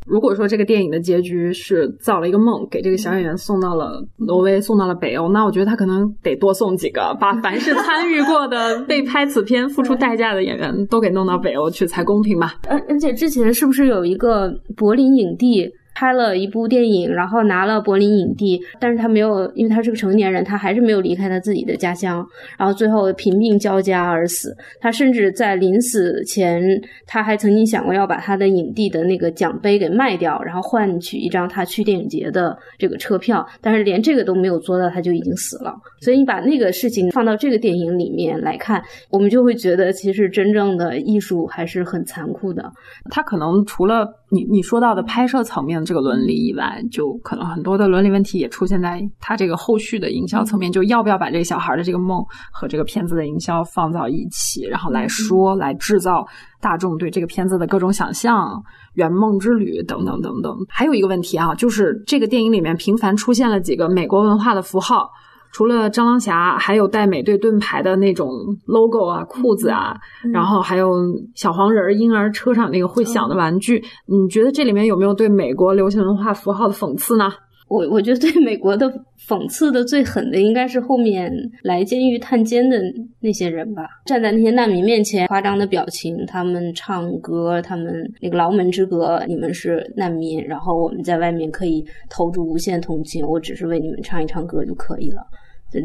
[0.10, 12.56] 如果说这个电影的结局是造了一个梦，给这个小演员送到了挪威，送到了北欧，那我觉得他可能得多送几个， 把凡是参与过的、被拍此片付出代价的演员都给弄到北欧去才公平吧。
[12.68, 15.70] 而而且之前是不是有一个柏林影帝？
[16.00, 22.26] 拍了一部电影，然后拿了柏林影帝，但是他没有，因为他是个成年人，他还是没有离开他自己的家乡，
[22.58, 24.56] 然后最后贫病交加而死。
[24.80, 26.64] 他甚至在临死前，
[27.06, 35.76] 他还曾经想过要把他的影帝的那个奖杯给卖掉，然后换取一张他去电影节的这个车票，但是连这个都没有做到，他就已经死了。
[36.00, 42.72] 所以你把那个事情放到这个电影里面来看，我们就会觉得，其实真正的艺术还是很残酷的。
[43.10, 45.90] 他可能除了你你说到的拍摄层面的。
[45.90, 56.24] 这个伦理以外，就可能很多的伦理问题也出现在他这个后续的营销层面，就要不要把这个小孩的这个梦和这个片子的营销放到一起，然后来说，来制造
[56.62, 58.64] 大众对这个片子的各种想象，
[58.94, 60.56] 圆梦之旅等等等等。
[60.70, 65.10] 还有一个问题啊，就是这个电影里面频繁出现了几个美国文化的符号。
[65.52, 68.30] 除了蟑螂侠，还有带美队盾牌的那种
[68.66, 69.96] logo 啊、裤子啊，
[70.32, 70.94] 然后还有
[71.36, 73.84] 小黄人婴儿车上那个会响的玩具。
[74.06, 77.30] 你觉得这里面有没有对美国流行文化符号的讽刺呢？
[77.68, 78.92] 我我觉得对美国的
[79.28, 81.32] 讽刺的最狠的，应该是后面
[81.62, 82.82] 来监狱探监的
[83.20, 95.22] 那些人吧，站在那些难民面前，夸张的表情，他们唱歌，他们那个牢门之隔，你们是难民，然后我们在外面可以投注无限同情，我只是为你们唱一唱歌就可以了。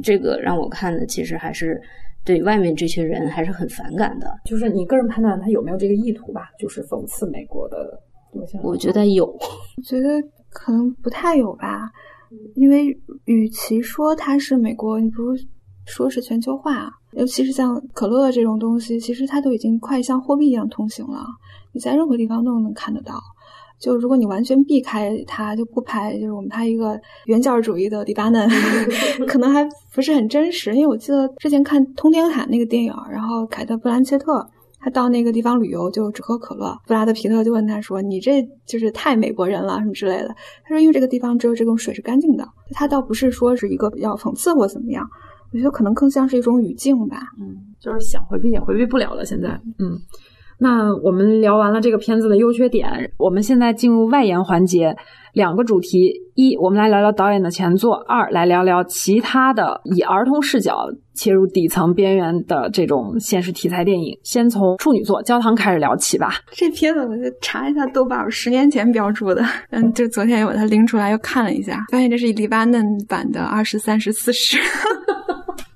[0.03, 1.81] 这个让我看的，其实还是
[2.25, 4.33] 对外面这些人还是很反感的。
[4.45, 6.51] 就是你个人判断他有没有这个意图吧？
[6.59, 8.01] 就是讽刺美国的
[8.63, 10.23] 我觉得有，我觉得。
[10.57, 11.91] 可能不太有吧，
[12.55, 12.87] 因为
[13.25, 15.37] 与其说它是美国，你不如
[15.85, 16.89] 说是全球化。
[17.11, 21.27] 尤其是像可乐这种东西，其实它都已经快像货币一样通行了，
[21.73, 23.15] 你在任何地方都能看得到。
[23.79, 28.49] 就如果你完全避开它，就不拍，就是我们拍一个原教旨主义的迪巴嫩，
[29.29, 30.75] 可能还不是很真实。
[30.75, 34.47] 因为我记得之前看《通天塔》那个电影，然后凯特·布兰切特。
[34.87, 40.29] 他到那个地方旅游就只喝可乐，布拉德皮特就问他说：“你这就是太美国人了，什么之类的。”
[40.63, 45.09] 他说：“因为这个地方只有这种水是干净的。”他倒不是说是一个比较讽刺或怎么样，
[45.55, 47.23] 我觉得可能更像是一种语境吧。
[47.41, 49.25] 嗯，就是想回避也回避不了了。
[49.25, 49.99] 现在，嗯，
[50.65, 54.97] 那我们聊完了这个片子的优缺点，我们现在进入外延环节。
[55.35, 64.17] 两个主题：一，我们来聊聊导演的前作；二，来聊聊其他的以儿童视角切入底层边缘的这种现实题材电影。
[64.23, 66.37] 先从处女作《焦糖》开始聊起吧。
[66.53, 74.57] 这片子我就查一下豆瓣，十年前标注的，嗯，就昨天又把它拎出来又看了一下，发现这是黎巴嫩版的二十三十四十。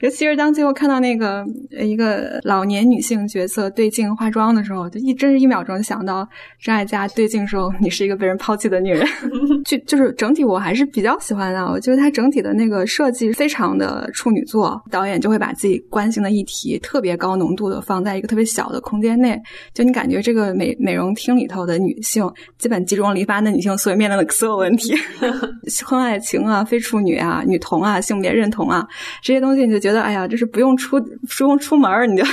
[0.00, 1.44] 尤其是当最后看到那个
[1.80, 6.28] 一个老年女性角色对镜化妆的时候，就一真是一秒钟想到
[6.62, 9.06] 张艾嘉对镜时候：“你是一个被人抛弃的女人。
[9.64, 19.40] ”就就是整体我还是比较喜欢的，我觉得它整体的那个设计非常的处女座，导演就会把自己关心的议题特别高浓度的放在一个特别小的空间内，
[19.74, 22.24] 就你感觉这个美美容厅里头的女性
[22.56, 24.94] 基本集中了黎巴嫩女性所面临的所有问题，
[25.84, 28.86] 婚外情啊、非处女啊、女同啊、性别认同啊
[29.22, 32.24] 这些东西，你就觉得哎呀，就是不用出不用出门你就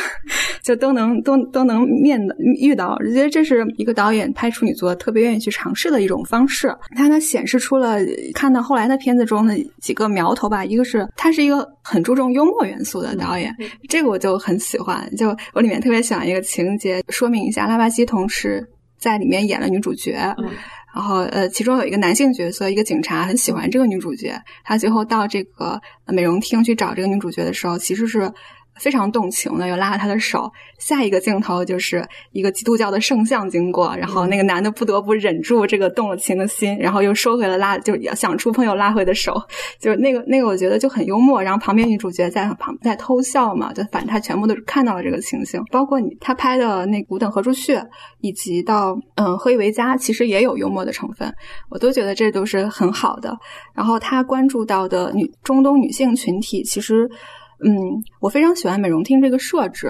[0.62, 6.74] 就都能都都能面的遇到，我觉得这是一个导演拍处女座特别愿意去尝试的一种方式。
[6.95, 7.99] 它呢显示出了
[8.34, 13.56] 看到后来的片子中的几个苗头吧，一个是他是一个很注重幽默元素的导演，
[13.88, 15.10] 这个我就很喜欢。
[15.16, 20.36] 就我里面特别喜欢一个情节，说明一下，拉巴基同时在里面演了女主角。
[20.95, 24.41] 然后，呃，其中有一个男性角色，一个警察很喜欢这个女主角。
[24.63, 28.31] 他最后到这个美容厅去找这个女主角的时候，其实是。
[28.80, 30.51] 非常动情的，又拉了他的手。
[30.80, 39.34] 下一个镜头就是一个基督教的圣像经过，然后那个男的不得不忍住这个动了情的心，然后又收回了拉，就想触碰又拉回的手。
[39.80, 41.41] 就是那个那个，我觉得就很幽默。
[41.41, 45.63] 然后旁边女主角在旁在偷笑嘛，就反正他全部都是看到了这个情形。
[45.71, 47.76] 包括你他拍的那《古等何处去》，
[48.19, 51.34] 以及到嗯《何以为家》，其实也有幽默的成分，
[51.69, 53.38] 我都觉得这都是很好的。
[53.73, 57.09] 然后他关注到的女中东女性群体，其实。
[57.64, 57.72] 嗯，
[58.20, 59.89] 我非常喜欢美容厅这个设置，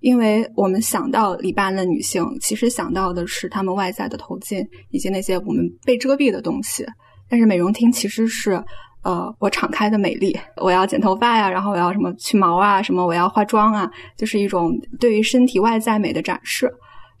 [0.00, 6.84] 因为我们想到黎巴嫩女性，其实想到的是她们外在的头巾以及那些我们被遮蔽的东西。
[7.28, 8.62] 但是美容厅其实是，
[9.02, 16.70] 呃，我敞开的美丽，我要剪头发呀，然后我要什么去毛啊，什么我要化妆啊，就是一种对于身体外在美的展示。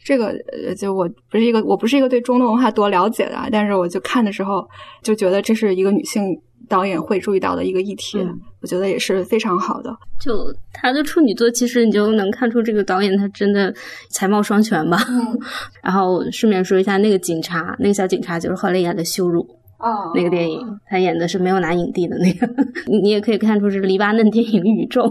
[0.04, 0.26] 这个
[0.66, 4.64] 呃，就我不是一个，我不是一个对中东文化多了解的，但是我就看的时候
[5.02, 6.22] 就觉得这是一个女性。
[6.68, 8.18] 导演会注意到的一个议题，
[8.60, 9.96] 我觉得也是非常好的。
[10.20, 10.32] 就
[10.72, 13.72] 他的处女作，其实你就能看出这个导演他真的
[14.10, 14.98] 才貌双全吧。
[15.82, 19.42] 然后顺便说一下，那个警察，那个小警察就是后来演的《羞辱》
[19.78, 22.48] 哦，那个电影他演的是没有拿影帝的那个。
[22.90, 25.08] 你也可以看出是黎巴嫩电影宇宙。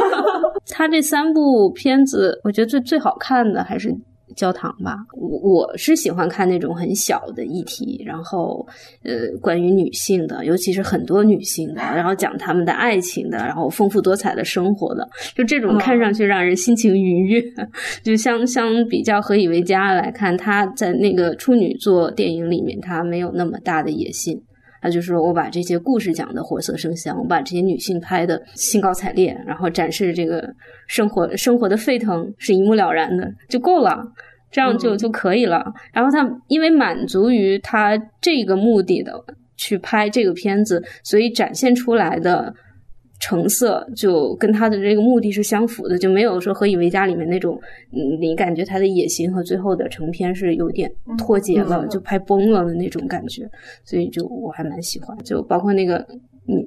[0.70, 3.94] 他这三部片子，我觉得最最好看的还是。
[4.38, 8.64] 教堂吧，我我是喜欢看那种很小的议题，然后
[9.02, 17.42] 呃，关于女性的，尤其是很多女性的，然后讲他们的爱情的，然后丰富多彩的生活的，就这种看上去让人心情愉悦。
[18.04, 24.40] 就相相比较《何以为家》来看，他在那个处女座电影里面，他没有那么大的野心，
[24.80, 30.48] 他就是我把这些故事讲的活色生香，我把这些女性拍的兴高采烈，然后展示这个
[30.86, 34.00] 生活生活的沸腾是一目了然的就够了。
[34.50, 35.64] 这样就就可以了。
[35.92, 39.12] 然后他因为满足于他这个目的的
[39.56, 42.54] 去拍这个片子，所以展现出来的
[43.20, 47.60] 成色就跟他的这个目的是相符的，就没有说《何以为家》里面那种，
[48.20, 53.48] 你感觉他的野心和最后的成片是有点脱节了，就拍崩了的那种感觉。
[53.84, 56.06] 所以就我还蛮喜欢，就包括那个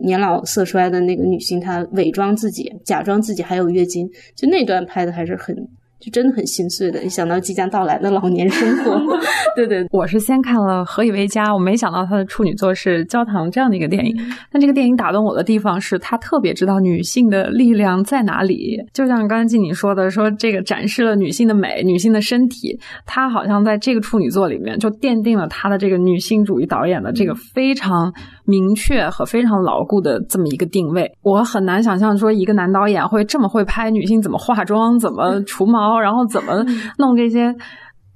[0.02, 5.56] 年老色衰的那个女性，她伪装自己，假装自己还有月经，就那段拍的还是很。
[6.02, 9.00] 就真的很心碎的，一想到即将到来的老年生活。
[9.56, 14.18] 对对，我是先看了《何以为家》，我没想到他的处女作是《焦糖》这样的一个电影。
[14.52, 18.78] 但这个电影打动我的地方是他特别知道女性的力量在哪里。
[18.94, 28.12] 就像刚才静你说的，说这个展示了女性的美、女性的身体，他好像在这个处女作里面就奠定了他的这个女性主义导演的这个非常
[28.46, 31.12] 明确和非常牢固的这么一个定位。
[31.22, 35.91] 我很难想象说一个男导演会这么会拍女性怎么化妆、怎么 除毛。
[36.00, 36.66] 然后怎么
[36.98, 37.56] 弄这些？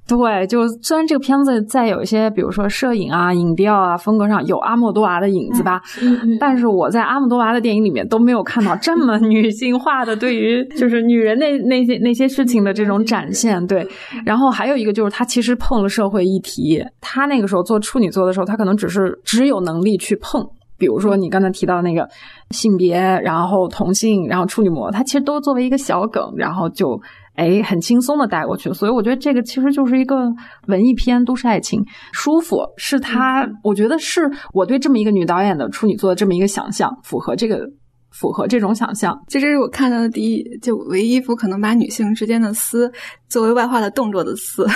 [0.08, 5.82] 对，就虽然这个片子在有一些，比如说摄影啊、影调啊、风格上有阿莫多娃的影子吧，
[6.40, 13.66] 但是我在阿莫多娃的电影里面都没有看到这么 女性化的对于就是女人那那些那些事情的这种展现。
[13.66, 13.84] 对，
[14.24, 20.48] 然后还有一个就是他其实碰了社会议题，他那个时候做处女座的时候，他可能只是只有能力去碰。
[20.78, 22.08] 比如说你刚才提到那个
[22.52, 27.02] 性别，然后同性，然后处女膜，它其实都作为一个小梗，然后就
[27.36, 28.74] 哎很轻松的带过去。
[28.74, 30.16] 所以我觉得这个其实就是一个
[30.68, 34.22] 文艺片，都市爱情，舒服是他，我觉得是
[34.54, 37.60] 我对这么一个女导演的处女座的这么一个想象，符合这个
[38.12, 39.18] 符合这种想象。
[39.28, 42.92] 这这是我看到的第一，就唯一一幅可能把女性之间的撕
[43.30, 44.66] 作为外化的动作的撕。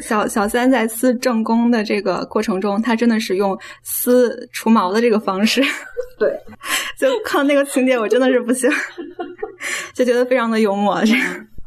[0.00, 5.62] 小小三在撕正宫的这个过程中，他真的是用撕除毛的这个方式。
[6.18, 6.30] 对，
[6.98, 8.70] 就看那个情节，我真的是不行，
[9.94, 11.00] 就觉得非常的幽默。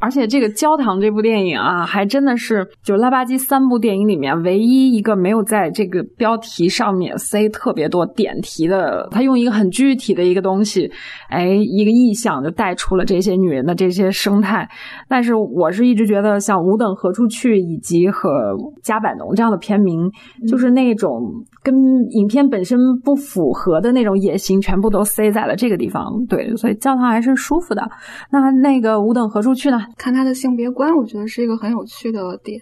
[0.02, 9.06] 而且这个《焦糖》这部电影啊，还真的是就拉巴基三部电影里面唯一一个没有在这个标题上面塞特别多点题的。
[9.12, 10.90] 他用一个很具体的一个东西，
[11.28, 14.68] 哎，一个意象就带出了这些女人的这些生态。
[15.08, 18.28] 但是我是一直觉得，像《吾等何处去》以及和
[18.82, 20.10] 《加百农》这样的片名，
[20.48, 21.22] 就是那种
[21.62, 21.74] 跟
[22.10, 26.04] 影片本身不符合的那种野心，全部都塞在了这个地方。
[26.28, 27.88] 对，所以《教堂》还是舒服的。
[28.30, 29.78] 那那个《吾等何处去》呢？
[29.96, 32.60] 看他的性别观，我觉得是一个很有趣的点，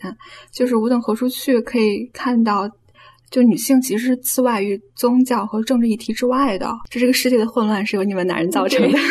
[0.53, 2.68] 就是无等何处去，可以看到，
[3.30, 6.70] 就女性其实是自外于宗教和政治议题之外的。
[6.90, 8.98] 就这个世界的混乱是由你们男人造成的，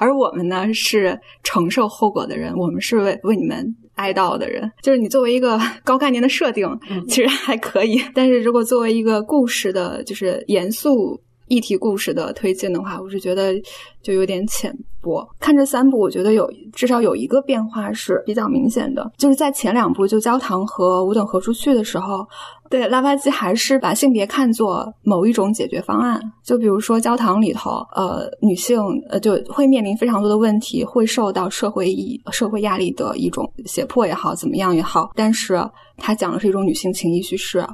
[0.00, 4.70] 而我们呢是承受后果的人，我们是为为你们哀悼的人。
[4.82, 6.66] 就是你作为一个 高概念的设定，
[7.08, 11.20] 其实还可以，但是如果作为一个故事的，就是严肃。
[11.48, 13.54] 议题故事的推进的话，我是觉得
[14.02, 15.26] 就有点浅薄。
[15.40, 22.26] 看这三部，我觉得有至少有一个变化是比较明显的，就是在前两部就焦糖和五等何处去的时候，
[22.68, 26.20] 对拉巴基还是把性别看作某一种解决方案。
[26.44, 28.78] 就比如说焦糖里头，呃，女性
[29.08, 35.58] 呃就会面临非常多的问题，会受到社会意社会压力的一种胁迫也好，怎么样也好，但是
[35.96, 37.66] 他讲的是一种女性情谊叙事。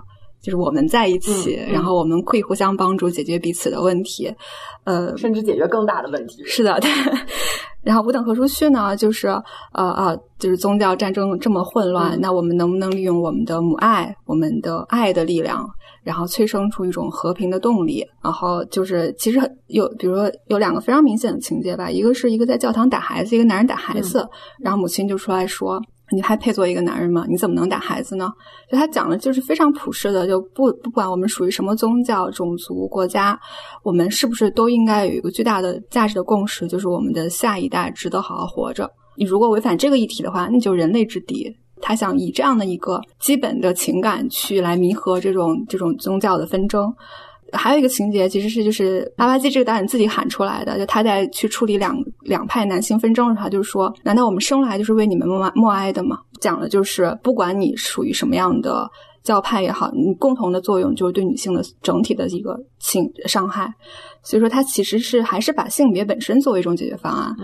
[0.45, 4.31] 就是我们在一起，然后我们可以互相帮助解决彼此的问题，
[4.85, 6.45] 呃，甚至解决更大的问题。
[6.45, 6.91] 是的，对。
[7.83, 8.97] 然后五等何处去呢？
[8.97, 9.43] 就是呃
[9.93, 15.69] 呃，就是宗教战争这么混乱，那我们能不能利用我们的母爱，我们的爱的力量，
[16.03, 18.07] 然后催生出一种和平的动力？
[18.23, 24.27] 然后就是其实有，比如说有两个非常明显的情节吧，一个是一个在教堂打孩子，一个男人打孩子，
[24.63, 25.81] 然后母亲就出来说。
[26.11, 27.25] 你还配做一个男人吗？
[27.29, 28.31] 你怎么能打孩子呢？
[28.71, 33.39] 就他讲的就是非常普世的，就不不管我们属于什么宗教、种族、国家，
[33.83, 38.91] 我们是不是都应该有一个巨大的价值的共识，就是我们的下一代值得好好活着。
[39.17, 41.57] 你如果违反这个议题的话，那就人类之敌。
[41.81, 46.91] 他想以这样的一个基本的情感去来弥合这种这种宗教的纷争。
[47.53, 56.19] 还有一个情节，其实是就是拉巴基这个导演自己喊出来的，就他在去处理两两派男性纷争的时候，就是说，难道我们生来就是为你们默默哀的吗？
[56.41, 58.91] 讲的就是不管你属于什么样的
[59.23, 63.73] 教派也好，你共同的作用就是对女性的整体的一个性伤害。
[64.23, 67.35] 所以说，他其实是还是把性别本身作为一种解决方案。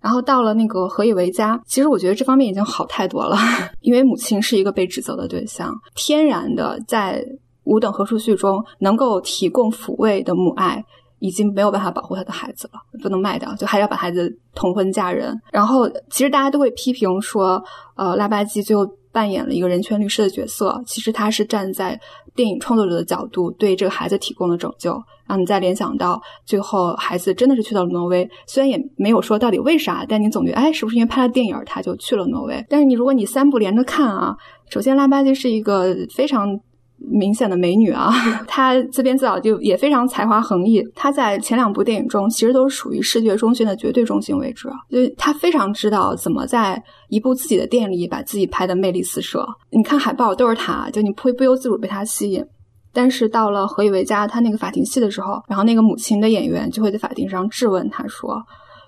[0.00, 3.36] 然后到了那个何以为家，其实我觉得这方面已经好太多了，
[3.82, 7.24] 因为母亲是一个被指责的对象，天然的在。
[7.68, 10.82] 五等何处去中能够提供抚慰的母爱，
[11.18, 15.38] 已经没有办法保护他的孩子了，不能卖掉，就还要把孩子同婚嫁人。
[15.52, 17.62] 然后，其实大家都会批评说，
[17.94, 22.00] 呃，拉巴基最后扮演了一个人权律师的角色，其实他是站在
[22.34, 24.98] 电影创作者的角度对这个孩子提供了拯救。
[25.26, 32.64] 让你再联想到最后孩子真的是去到了挪威，虽然也没有说到底为啥，但你总觉得，哎，是不是因为拍了电影他就去了挪威？
[32.70, 34.34] 但是你如果你三部连着看啊，
[34.70, 36.58] 首先拉巴基是一个非常。
[36.98, 38.12] 明显的美女啊，
[38.46, 40.82] 她自编自导就也非常才华横溢。
[40.94, 49.46] 她在前两部电影中其实都是属于视觉中心的绝对中心位置，就她非常知道怎么在一部自己的电影里把自己拍的魅力四射。
[49.70, 52.44] 你看海报都是她，就你会不由自主被她吸引。
[52.90, 58.42] 但是到了何以为家他那个法庭戏的时候，然后那个母亲的演员就会在法庭上质问他说：“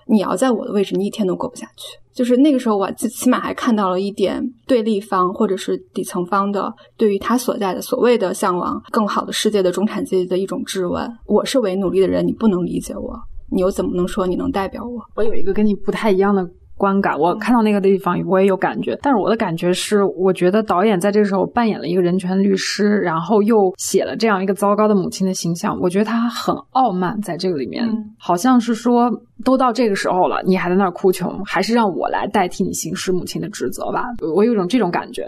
[0.07, 11.09] 你要在我的位置，你一天都过不下去。”就是那个时候，我最起码还看到了一点对立方或者是底层方的对于他所在的所谓的向往更好的世界的中产阶级的一种质问。
[11.25, 13.17] 我是为努力的人，你不能理解我，
[13.49, 15.01] 你又怎么能说你能代表我？
[15.15, 16.45] 我有一个跟你不太一样的。
[16.81, 18.97] 观感，我看到那个地方，我也有感觉。
[19.03, 25.79] 但是我的感觉是，我觉得导演在这个时候扮演了一个人权律师，然后又写了这样一个糟糕的母亲的形象。
[25.79, 29.11] 我觉得他很傲慢，在这个里面，好像是说，
[29.45, 34.05] 都到这个时候了，你还在那儿哭穷，还是让我来代替你行使母亲的职责吧？
[34.35, 35.27] 我有种这种感觉。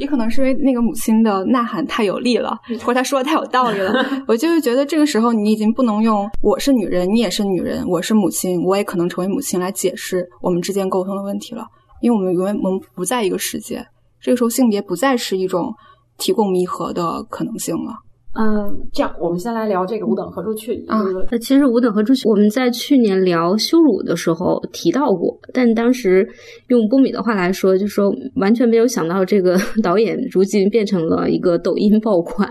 [0.00, 3.92] 也可能是因为那个母亲的呐喊太有力了，或者她说的太有道理了。
[4.26, 11.66] 我就是觉得这个时候你已经不能用“我是女人，你也是女人，我是母亲，我也可能成为母亲”来解释我们之间沟通的问题了，
[12.00, 13.84] 因为我们永远我们不在一个世界。
[14.22, 15.70] 这个时候性别不再是一种
[16.16, 17.92] 提供弥合的可能性了。
[18.32, 21.02] 嗯，这样我们先来聊这个五等何处去啊。
[21.30, 26.28] 那其实五等何处去，我们在去年聊羞辱的时候提到过，但当时
[26.68, 32.48] 用波米的话来说，就说完全没有想到这个 导演如今变成了一个抖音爆款，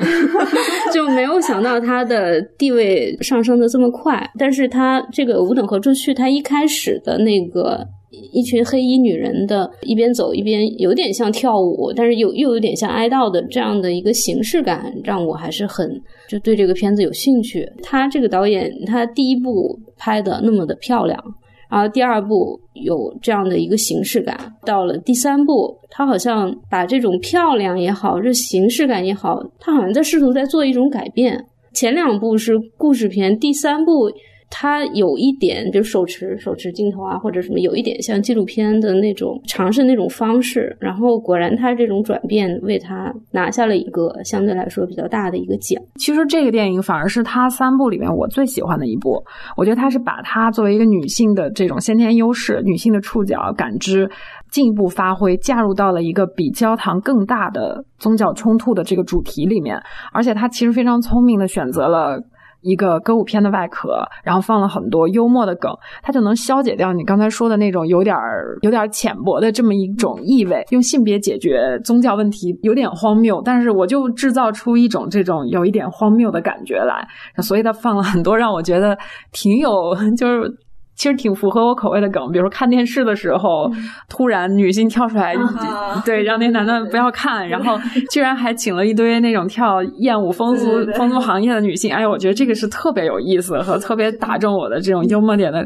[0.94, 4.30] 就没有想到他的地位上升的这么快。
[4.38, 7.88] 但是他这个五等何处去，他一开始的那个。
[8.12, 15.88] 一群黑衣女人的一边走一边有点像跳舞，但是又又有点像哀悼的这样的一个形式感，让我还是很
[16.28, 17.72] 就对这个片子有兴趣。
[17.84, 21.24] 他这个导演，他第一部拍的那么的漂亮，
[21.70, 24.36] 然后第二部有这样的一个形式感，
[24.66, 31.46] 到了第三部，他好像把这种漂亮也好，这形式感也好，他好像在试图在做一种改变。
[31.74, 34.10] 前两部是故事片，第三部。
[34.50, 40.76] 它有一点就手持手持镜头啊，或者什么，有一点像纪录片的那种尝试那种方式。
[40.80, 45.80] 然后果然，他这种转变为他拿下了一个相对来说比较大的一个奖。
[45.96, 49.24] 其实这个电影反而是他三部里面我最喜欢的一部。
[49.56, 54.10] 我觉得他是把他作为一个女性的这种先天优势、女性的触角感知
[54.50, 59.80] 进一步发挥，嫁入到了一个比焦糖更大的宗教冲突的这个主题里面。
[60.12, 62.20] 而且他其实非常聪明的选择了。
[62.62, 70.66] 一个歌舞片的外壳，然后放了很多幽默的梗，它就能消解掉你刚才说的那种有点儿、有点浅薄的这么一种意味。
[70.72, 77.08] 用性别解决宗教问题有点荒谬，但是我就制造出一种这种有一点荒谬的感觉来，
[77.42, 78.98] 所以它放了很多让我觉得
[79.32, 80.54] 挺有就是。
[81.00, 83.72] 其实挺符合我口味的梗，比如说看电视的时候，
[84.10, 85.34] 突然女性跳出来，
[86.04, 87.80] 对，让那男的不要看，然后
[88.12, 95.66] 居然还请了一堆那种跳艳舞风俗风俗行业的女性，哎呦，我觉得这个是特别有意思和特别打中我的这种 幽默点的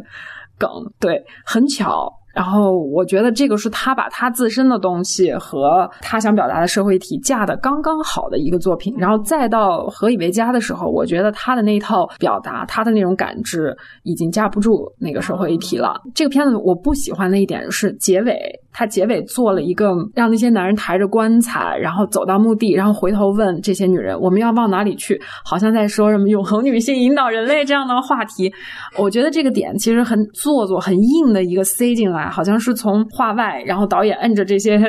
[0.60, 0.70] 梗，
[1.00, 2.08] 对，很巧。
[2.34, 15.94] 然后我觉得这个是他把他自身的东西和他想表达的社会体架的刚刚好的一个作品，然后再到何以为家的时候，我觉得他的那一套表达，他的那种感知已经架不住那个社会议题了。
[16.16, 18.34] 这个片子我不喜欢的一点是结尾。
[18.76, 28.52] 他结尾做了一个让那些男人抬着棺材，然后走到墓地，然后回头问这些女人：“我们要往哪里去？”好像在说什么“永恒女性引导人类”这样的话题。
[28.98, 34.80] 我觉得这个点其实很做作、很硬的一个塞进来，好像是从话外，然后导演摁着这些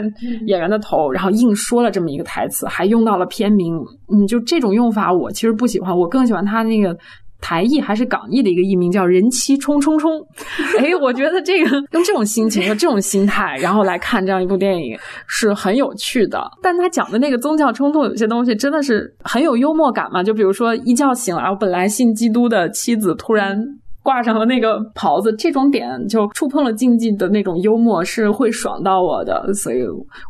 [0.47, 3.77] 演员的头，然后硬说了这么一个台词，还用到了片名。
[4.13, 5.97] 嗯，就这种用法，我其实不喜欢。
[5.97, 6.97] 我更喜欢他那个。
[7.41, 10.13] 台译还是港译的一个译名叫“人妻冲冲冲”，
[10.81, 16.43] 哎，我觉得这个用这种心情和这种心态，然后来看这样一部电影是很有趣的。
[16.63, 20.23] 但他讲的那个宗教冲突，有些东西真的是很有幽默感嘛。
[20.23, 23.63] 就比如说一觉醒来，我本来信基督的妻子突然
[24.05, 29.53] 挂上了那个袍子，这种点就触碰了禁忌的那种幽默，是会爽到我的。
[29.55, 29.83] 所以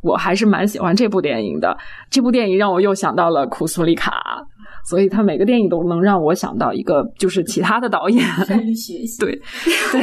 [0.03, 1.77] 我还是蛮喜欢这部电影的。
[2.09, 4.47] 这部电影让我又想到了库苏里卡。
[4.87, 8.23] 所以他每个电影都能让我想到 一个，就是其他的导演。
[8.77, 9.19] 学习。
[9.19, 9.33] 对，
[9.91, 10.03] 对，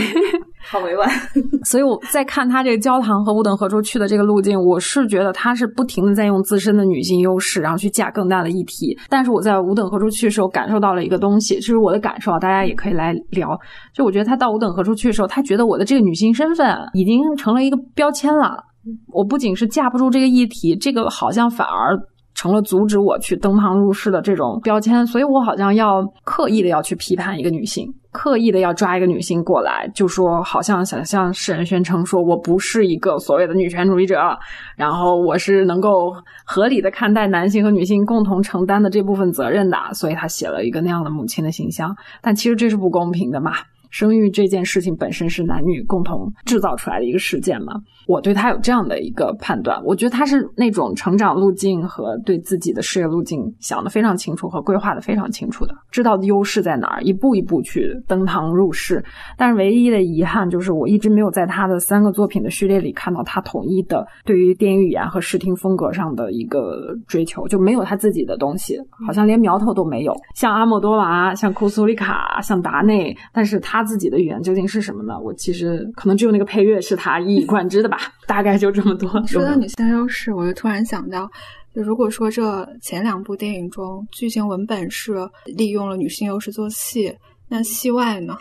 [0.63, 1.09] 好委婉。
[1.65, 8.97] 所以我在看他这个焦糖和五等何处去的这个路径，我是觉得他是不停的在用自身的女性优势，然后去架更大的议题。
[9.09, 13.57] 但是我在五等何处去的时候感受到了一个东西，就是我的感受，大家也可以来聊。
[13.93, 18.65] 就我觉得他到五等何处去的时候，他觉得我的这个女性身份已经成了一个标签了。
[19.13, 21.95] 我不仅是架不住这个议题，这个好像反而。
[22.33, 34.19] 成了阻止我去登堂入室的这种标签，所以我好像要刻意的要去批判一个女性，刻意的要抓一个女性过来，就说好像想向世人宣称说我不是一个所谓的女权主义者，
[34.75, 36.13] 然后我是能够
[36.45, 43.51] 合理的看待男性和女性共同承担的这部分责任的，所以他写了一个那样的母亲的形象，但其实这是不公平的嘛。
[43.91, 47.73] 生育这件事情本身是男女共同制造出来的一个事件嘛？
[48.07, 59.03] 我对他有这样的一个判断，我觉得他是那种成长路径和对自己的事业路径想的非常清楚和规划的非常清楚的，知道优势在哪儿，一步一步去登堂入室。
[59.37, 70.13] 但是唯一的遗憾就是，我一直没有在他的三个作品的序列里看到他统一的对于电影语言和视听风格上的一个追求，就没有他自己的东西，好像连苗头都没有。
[70.33, 73.80] 像阿莫多瓦，像库苏里卡，像达内，但是他。
[73.81, 75.19] 他自己的语言究竟是什么呢？
[75.19, 79.09] 我其实可能只有那个配乐是他一以贯之的吧， 大概就这么多。
[79.25, 81.27] 说到女性优势，我就突然想到，
[81.73, 87.11] 就如果说这前两部电影中剧情文本是利用了女性优势做戏，
[87.49, 88.37] 那戏外呢？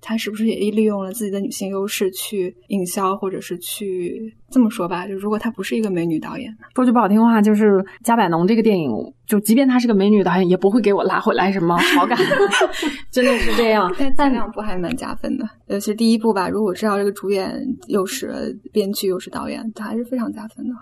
[0.00, 5.06] 他是不是也利用了自己的女性优势去营销，或者是去这么说吧？
[5.06, 6.66] 就如果她不是一个美女导演呢？
[6.74, 8.90] 说句不好听话，就是加百农这个电影，
[9.26, 12.18] 就即便她是个美女导演，也不会给我拉回来什么好感，
[13.10, 13.92] 真的是这样。
[14.16, 16.48] 但前两部还蛮加分的，尤其是第一部吧。
[16.48, 17.54] 如果知道这个主演
[17.88, 20.74] 又是编剧又是导演，他还是非常加分的。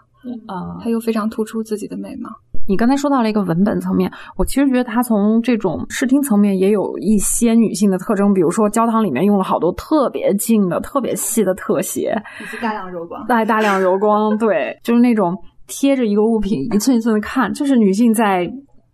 [0.47, 2.29] 啊，他又非常突出自己的美貌。
[2.69, 15.35] 你刚才说到了一个文本层面，我其实觉得他从这种视听层面也有一些女性的特征，比如说教堂里面用了好多特别近的、特别细的特写，以及大量柔光，带大量柔光，对，就是那种
[15.67, 18.49] 贴着一个物品一寸一寸的看，就是女性在。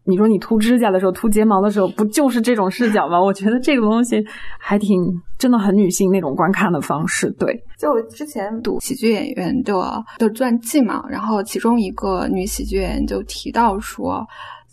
[0.07, 3.21] 你说你涂指甲的时候、涂睫毛的时候，不就是这种视角吗？
[3.21, 4.23] 我觉得这个东西
[4.59, 4.99] 还挺
[5.39, 7.31] 真的很女性那种观看的方式。
[7.39, 9.73] 对，就我之前读喜剧演员的
[10.19, 14.23] 的传记嘛，然后其中一个女喜剧演员就提到说，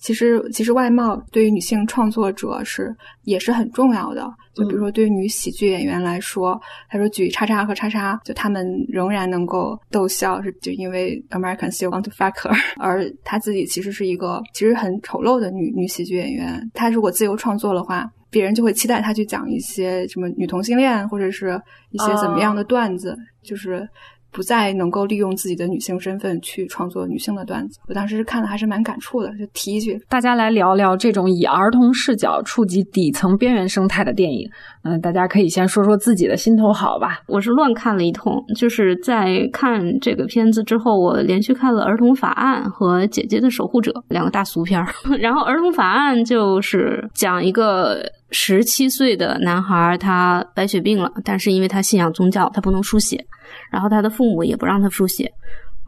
[0.02, 2.94] 其实其实外貌对于女性创作者是
[3.24, 4.28] 也是很重要的。
[4.54, 16.70] 就比如说对于女喜剧演员来说，他说举叉叉和叉叉，就他们仍然能够逗笑，是就因为 American still want to fuck her， 而她自己其实是一个其实很丑陋的女女喜剧演员。
[16.74, 23.88] 她如果自由创作的话，别人就会期待她去讲一些什么女同性恋或者是一些怎么样的段子，就是。
[24.32, 34.50] 不再能够利用自己的女性身份去创作女性的段子，我当时看的还是蛮感触的，就提一句，大家来聊聊这种以儿童视角触及底层边缘生态的电影。
[34.84, 37.22] 嗯，大家可以先说说自己的心头好吧。
[37.28, 44.88] 我是乱看了一通，就是在看这个片子之后，我连续看了《儿童法案》和《姐姐的守护者》两个大俗片儿。
[45.20, 48.02] 然后，《儿童法案》就是讲一个
[48.32, 53.24] 十七岁的男孩，他白血病了，但是因为他信仰宗教，他不能输血。
[53.70, 55.30] 然后他的父母也不让他输血，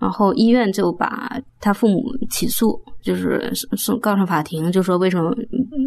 [0.03, 1.31] 然后医院就把
[1.61, 5.33] 他父母起诉，就是送告上法庭，就说为什么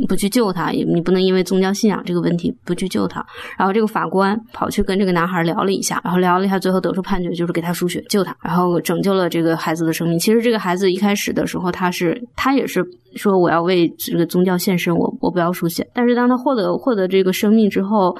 [0.08, 0.70] 不去救他？
[0.70, 3.22] 你不能因为宗教信仰这个问题不去救他。
[3.58, 10.18] 然后这个法官跑去跟这个男孩聊了一下，然后聊了一下，最后得出判决就是给他输血救他，然后拯救了这个孩子的生命。
[10.18, 12.82] 其实这个孩子一开始的时候，他是他也是
[13.16, 15.86] 说我要为这个宗教献身，我我不要输血。
[15.92, 18.16] 但是当他获得获得这个生命之后。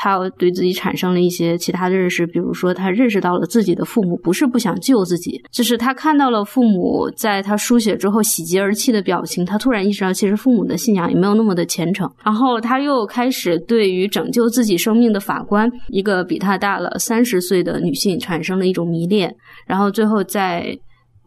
[0.00, 12.08] 他对自己产生了一些其他的认识，比如说，他认识到了自己的父母不是不想救自己，就是他看到了父母在他输血之后喜极而泣的表情，他突然意识到，其实父母的信仰也没有那么的虔诚。
[12.22, 19.34] 然后他又开始对于拯救自己生命的法官，一个比他大了三十岁的女性，产生了一种迷恋。
[19.66, 20.78] 然后最后在。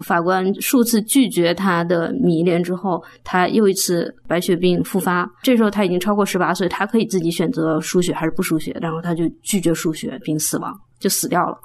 [0.01, 5.29] 法官数次拒绝他的迷恋之后，他又一次白血病复发。
[5.43, 11.57] 这时候他已经超过十八岁，他可以自己选择输血还是不输血，然后他就拒绝输血并死亡，就死掉了。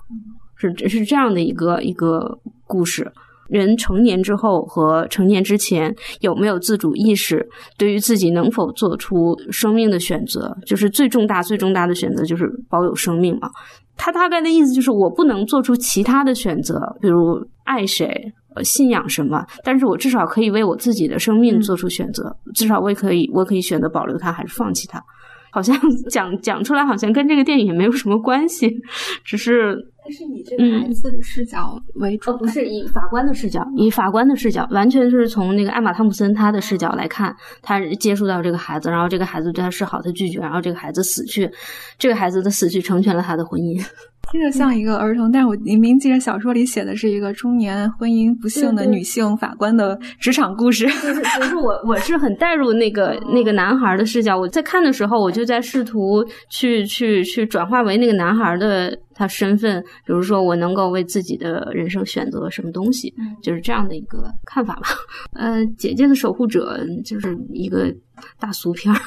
[0.57, 3.11] 是是这样的一个一个故事。
[3.49, 7.47] 人成年之后和成年之前有没有自主意识，
[7.79, 13.49] 对于自己能否做出生命的选择，就是最重大最重大的选择就是保有生命嘛。
[13.97, 18.07] 他大概的意思就是，我不能做出其他的选择，比如爱谁、
[18.55, 25.03] 呃信仰什么，但是我至少可以为我自己的生命做出选择，至少我也可以，我可以选择保留它还是放弃它。
[25.53, 25.75] 好像
[26.11, 28.71] 讲讲出来，好像跟这个电影也没有什么关系，
[29.25, 29.77] 只是。
[30.09, 41.51] 但是以这个孩子的视角为主哦，不是以法官的视角，以法官的视角，完全是从那个艾玛汤普森他的视角来看，他接触到这个孩子，然后这个孩子对他示好，他拒绝，然后这个孩子死去，
[41.99, 43.85] 这个孩子的死去成全了他的婚姻。
[44.31, 50.85] 听着像一个儿童，但是我明明记得小说里写的是一个中年婚姻不幸的女性法官的职场故事。
[51.39, 54.37] 就是，我我是很带入那个那个男孩的视角。
[54.37, 59.81] 我在看的时候，我就在试图去去去转化为那个男孩的他身份。
[60.05, 64.89] 比如说，我能够为自己的人生选择什么东西，就是这样的一个看法吧。
[65.39, 67.95] 呃，姐姐的守护者就是一个
[68.41, 69.01] 大俗片儿。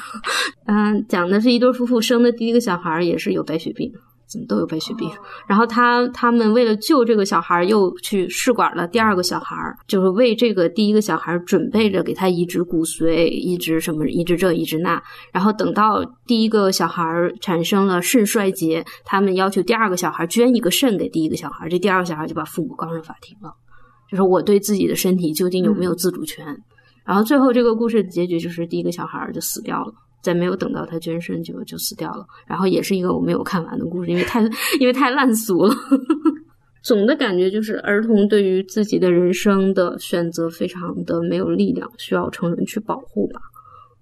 [0.66, 3.92] 嗯， 讲的是一对夫妇生的第一个小孩也是有白血病。
[4.30, 5.10] 怎么都有白血病，
[5.48, 9.56] 然后他他们为了救这个小孩，又去试管了第二个小孩，
[9.88, 15.02] 就是为这个第一个小孩准备着给他移植骨髓，移植什么，移植这，移植那。
[15.32, 17.04] 然后等到第一个小孩
[17.40, 23.52] 产生了肾衰竭，他们要求第二个小孩捐一个肾给第一个小孩，这第二个小孩就把父母告上法庭了，
[24.08, 26.46] 就是我对自己的身体究竟有没有自主权。
[27.04, 29.92] 然后最后这个故事的结局就是第一个小孩就死掉了。
[30.22, 34.40] 在没有等到他捐肾就就死掉了，然后也是一个我没有看完的故事，因为太
[34.78, 35.74] 因为太烂俗了。
[36.82, 43.38] 总的感觉就是儿童对于自己的人生的选择非常的没有力量，需要成人去保护吧。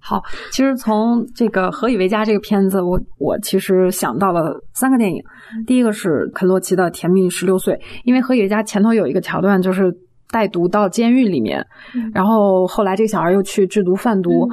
[0.01, 5.21] 好，其实从这个《何以为家》这个片子，我我其实想到了三个电影。
[5.66, 9.93] 第一个是肯洛奇的《甜蜜十六岁》，因为《何以为家》前头有一个桥段，就是
[10.31, 11.66] 带毒到监狱里面，
[12.14, 14.49] 然后后来这个小孩又去制毒贩毒。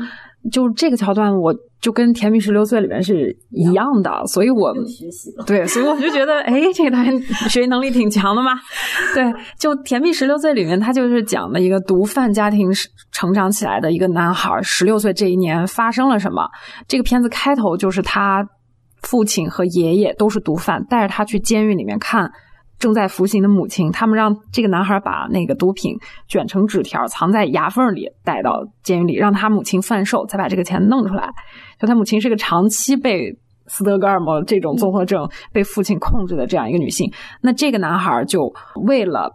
[0.52, 4.74] 就这个桥段，我就跟《甜蜜十六岁》里面是一样的，所以我
[5.46, 7.20] 对，所以我就觉得，哎，这个导演
[7.50, 8.52] 学习能力挺强的嘛。
[9.14, 9.24] 对，
[9.60, 12.70] 就《甜蜜十六岁》里面，他就是讲的一个毒贩家庭
[13.12, 16.48] 成长起来的一个男孩，十六岁这一年发生了什么。
[16.88, 18.46] 这个片子开头就是他
[19.02, 22.32] 父亲和爷爷都是毒贩，带着他去监狱里面看。
[22.78, 25.94] 正在服刑的母亲，他们让这个男孩把那个毒品
[26.28, 31.30] 卷成纸条，藏在牙缝里，带到监狱里，让他母亲贩售，才把这个钱弄出来。
[31.80, 37.10] 就他母亲是个长期被斯德哥尔摩这种综合症被父亲控制的这样一个女性。
[37.42, 38.54] 那这个男孩就
[38.86, 39.32] 为了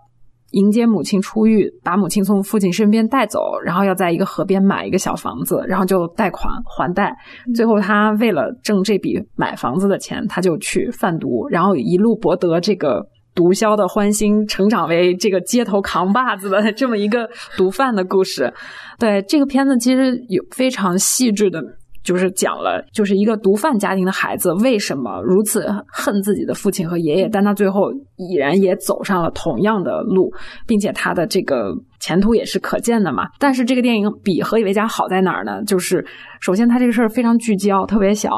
[0.51, 7.17] 迎接母亲出狱，把母亲从父亲身边带走，然后要在一个河边买一个小房子，然后就贷款还贷。
[7.55, 13.03] 最后他为了挣这笔买房子的钱，他就去贩毒，然后一路博得这个。
[13.35, 18.53] 毒枭的欢心成长为这个街头扛把子的这么一个毒贩的故事。
[18.99, 21.63] 对这个片子，其实有非常细致的。
[22.03, 30.33] 就是讲了，就是一个毒贩家庭的孩子为什么如此恨自己的父亲和爷爷，但他最后已然也走上了同样的路，
[30.67, 33.29] 并且他的这个前途也是可见的嘛。
[33.39, 35.63] 但是这个电影比《何以为家》好在哪儿呢？
[35.65, 36.05] 就是
[36.41, 38.31] 首先他这个事儿非常聚焦，特别小；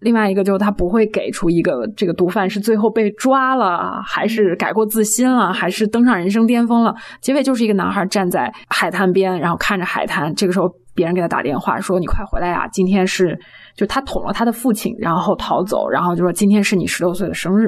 [0.00, 6.94] 另外一个就是他不会给出一个这个毒贩是最后被抓了，还是改过自新了，还是登上人生巅峰了。
[7.20, 10.68] 结尾就是一个男孩站在海滩边，然后看着海滩，这个时候。
[10.94, 12.68] 别人给他打电话说：“你快回来呀！
[12.68, 13.38] 今天是
[13.74, 17.66] 就他捅了他的父亲，然后逃走，然后就说今天是你十六岁的生日。”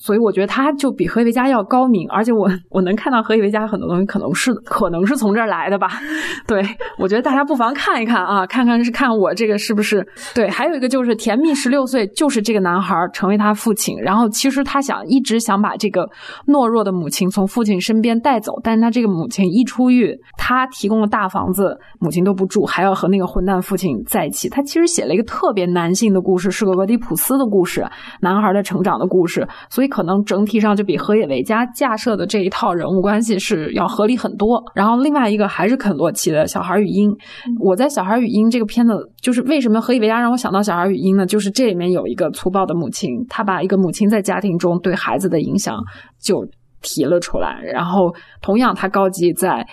[0.00, 5.88] 所以我觉得他就比何以为家要高明，而且我我能看到何以为家很多东西可能是可能是从这儿来的吧。
[6.46, 6.64] 对
[6.98, 10.48] 我觉得大家不妨看一看啊，看看是看我这个是不是对。
[10.48, 16.08] 还有一个就是甜蜜十六岁，就是这个男孩成为他父亲，然后其实他想一直想把这个
[16.46, 24.48] 懦弱的母亲从父亲身边带走，但是他这个母亲一出狱，他提供了大房子，母亲都不住，还要和那个混蛋父亲在一起。
[24.48, 27.84] 他其实写了一个特别男性的故事，是个俄狄浦斯的故事，
[28.20, 29.87] 男孩的成长的故事，所以。
[29.88, 34.62] 可能整体上就比河野维家架设的这一套人物关系是要合理很多。
[34.74, 37.10] 然后另外一个还是肯洛奇的小孩语音。
[37.58, 41.26] 我在小孩语音这个片子，就是为什么河野维家让我想到小孩语音呢？
[41.26, 45.76] 就是这里面有一个粗暴的母亲，她把一个母亲在家庭中对孩子的影响
[46.20, 46.46] 就
[46.82, 47.60] 提了出来。
[47.72, 49.66] 然后同样，他高级在。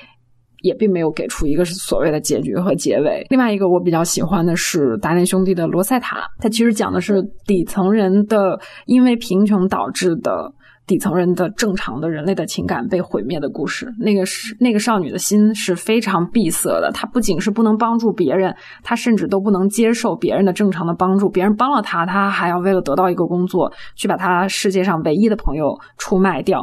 [0.66, 3.24] 也并没有给出一个所谓的结局和结尾。
[3.30, 10.52] 另外一个我比较喜欢的是达内兄弟的《罗塞塔》，它其实讲的是底层人的因为贫穷导致的
[10.88, 13.88] 底层人的正常的人类的情感被毁灭的故事。
[14.00, 18.52] 那个是那个少女的心是非常闭塞的，她不仅是不能帮助别人，
[18.82, 21.30] 她甚至都不能接受别人的正常的帮助。
[21.30, 26.62] 别人帮了她，她还要为了得到一个工作，去把她世界上唯一的朋友出卖掉。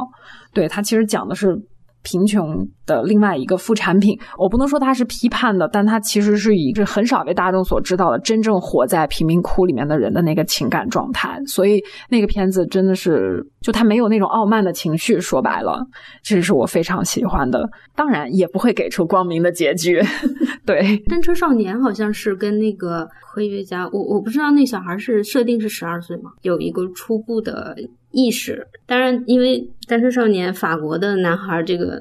[0.53, 1.57] 对她其实讲的是。
[2.03, 11.41] 贫穷的另外一个副产品，我不能说它是批判的，但它其实是以是很少被大众所知道的真正活在贫民窟里面的人的那个情感状态。
[11.47, 15.19] 所以那个片子真的是，就他没有那种傲慢的情绪。
[15.19, 15.79] 说白了，
[16.21, 17.69] 这是我非常喜欢的。
[17.95, 20.01] 当然也不会给出光明的结局。
[20.65, 26.31] 对，单车少年好像是跟那个何以为家，我我不知道那小孩是设定是十二岁吗？
[26.41, 27.75] 有一个初步的。
[28.13, 31.99] 意识，当然，因为单身少年，法国的男孩，这个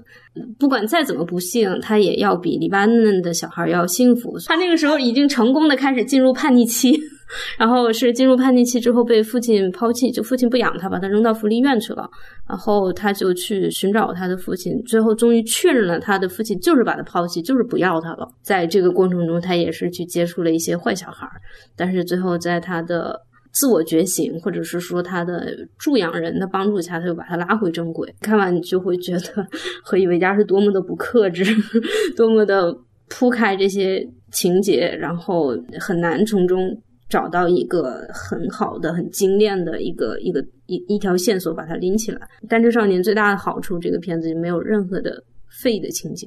[0.58, 4.38] 不管再怎么不幸，他也要比黎巴嫩的小孩要幸福。
[4.46, 6.92] 他那个时候已经成功的开始进入叛逆期，
[7.58, 12.06] 然后是进入叛逆期之后被父亲抛弃，就父亲不养他，把他扔到福利院去了。
[12.46, 18.28] 然后他就去寻找他的父亲，最后终于确认了他的父亲就是把他抛弃，就是不要他了。
[18.42, 21.26] 在这个过程中，他也是去接触了一些坏小孩，
[21.74, 23.18] 但是最后在他的。
[23.52, 28.12] 自我觉醒，或者是说他的助养人的帮助下，他就把他拉回正轨。
[28.20, 29.46] 看完你就会觉得
[29.82, 31.44] 何以为家是多么的不克制，
[32.16, 32.74] 多么的
[33.08, 36.74] 铺开这些情节，然后很难从中
[37.10, 42.20] 找到一个很好的、很精炼的一个一个一一条线索把它拎起来。
[42.48, 45.22] 单车少年最大的好处，这个片子就没有任何的
[45.62, 46.26] 废的情节，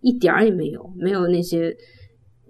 [0.00, 1.72] 一点儿也没有，没有那些。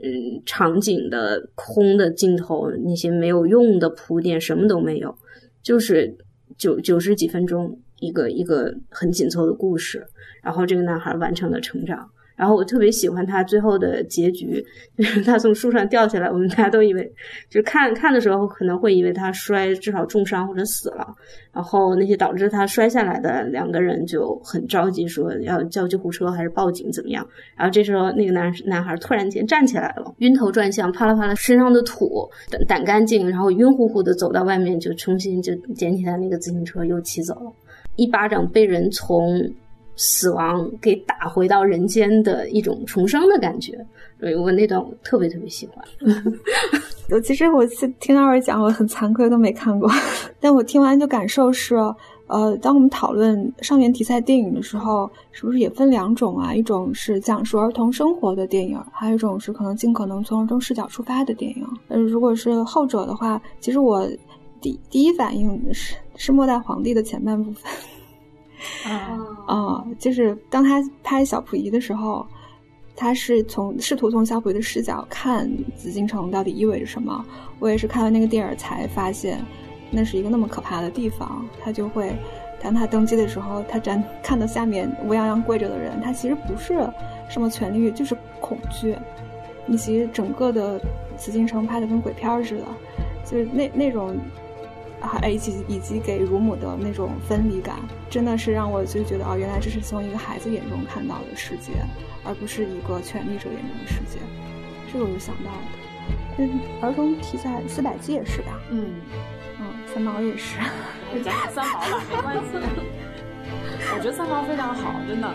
[0.03, 5.17] 嗯，场景的空的镜头，那些没有用的铺垫，什么都没有，
[5.63, 6.17] 就是
[6.59, 10.07] 九九十几分钟一个一个很紧凑的故事，
[10.43, 12.11] 然后这个男孩完成了成长。
[12.37, 14.65] 然后我特别喜欢他最后的结局，
[14.99, 17.05] 就是他从树上掉下来，我们大家都以为，
[17.49, 21.07] 就是看看的时候可能会以为他摔，至少重伤或者死了。
[21.53, 27.25] 然后那些导致他摔下来的两个人就很着急，说要叫救护车还是报警怎么样？
[27.57, 37.53] 然后这时候那个男男孩突然间站起来了，晕头转向，啪啦啪啦，身上的土掸掸干净，然后晕乎乎的走到外面，就重新就捡起他那个自行车又骑走了，
[37.95, 39.49] 一巴掌被人从。
[39.97, 43.73] 死亡给打回到人间的一种重生的感觉，
[44.19, 45.85] 所以我那段我特别特别喜欢。
[47.11, 47.65] 我其实我
[48.01, 49.91] 听二位讲，我很惭愧都没看过，
[50.41, 51.77] 但我听完就感受是，
[52.27, 56.55] 呃，当我们讨论少年题材电影的时候，是不是也分两种啊？
[56.55, 61.67] 一种是讲述儿童生活的电影，还有一种是可能尽可能从儿童视角出发的电影。
[61.89, 64.09] 呃，如果是后者的话，其实我
[64.61, 67.71] 第第一反应是是末代皇帝的前半部分。
[69.47, 72.27] 啊，就是当他拍小溥仪的时候，
[72.97, 77.25] 他是从试图从小溥仪的视角看紫禁城到底意味着什么。
[77.59, 79.45] 我也是看完那个电影才发现，
[79.91, 81.45] 那是一个那么可怕的地方。
[81.63, 82.15] 他就会，
[82.63, 86.75] 当他登基的时候，他站 看到下面乌泱泱跪着的人，他其实不是
[87.29, 88.97] 什么权力，就是恐惧。
[89.67, 90.79] 以及整个的
[91.17, 92.65] 紫禁城拍的跟鬼片似的，
[93.25, 94.17] 就是那那种。
[95.05, 97.77] 啊，以及以及给乳母的那种分离感，
[98.09, 101.73] 真的是让我就觉得哦，原来这是从一个孩子眼中看到的世界，
[102.25, 104.19] 而不是一个权力者眼中的世界。
[104.93, 105.63] 这个我就想到了。
[106.39, 108.61] 嗯，儿童题材《四百集》也是吧？
[108.71, 108.95] 嗯，
[109.61, 110.59] 嗯，三毛也是。
[111.23, 112.41] 讲讲三毛吧，没关系。
[113.95, 115.31] 我觉得三毛非常好，真的。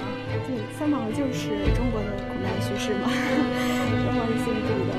[0.45, 3.07] 对，三毛就是中国的古代叙事嘛，
[4.03, 4.98] 中国一些这里的儿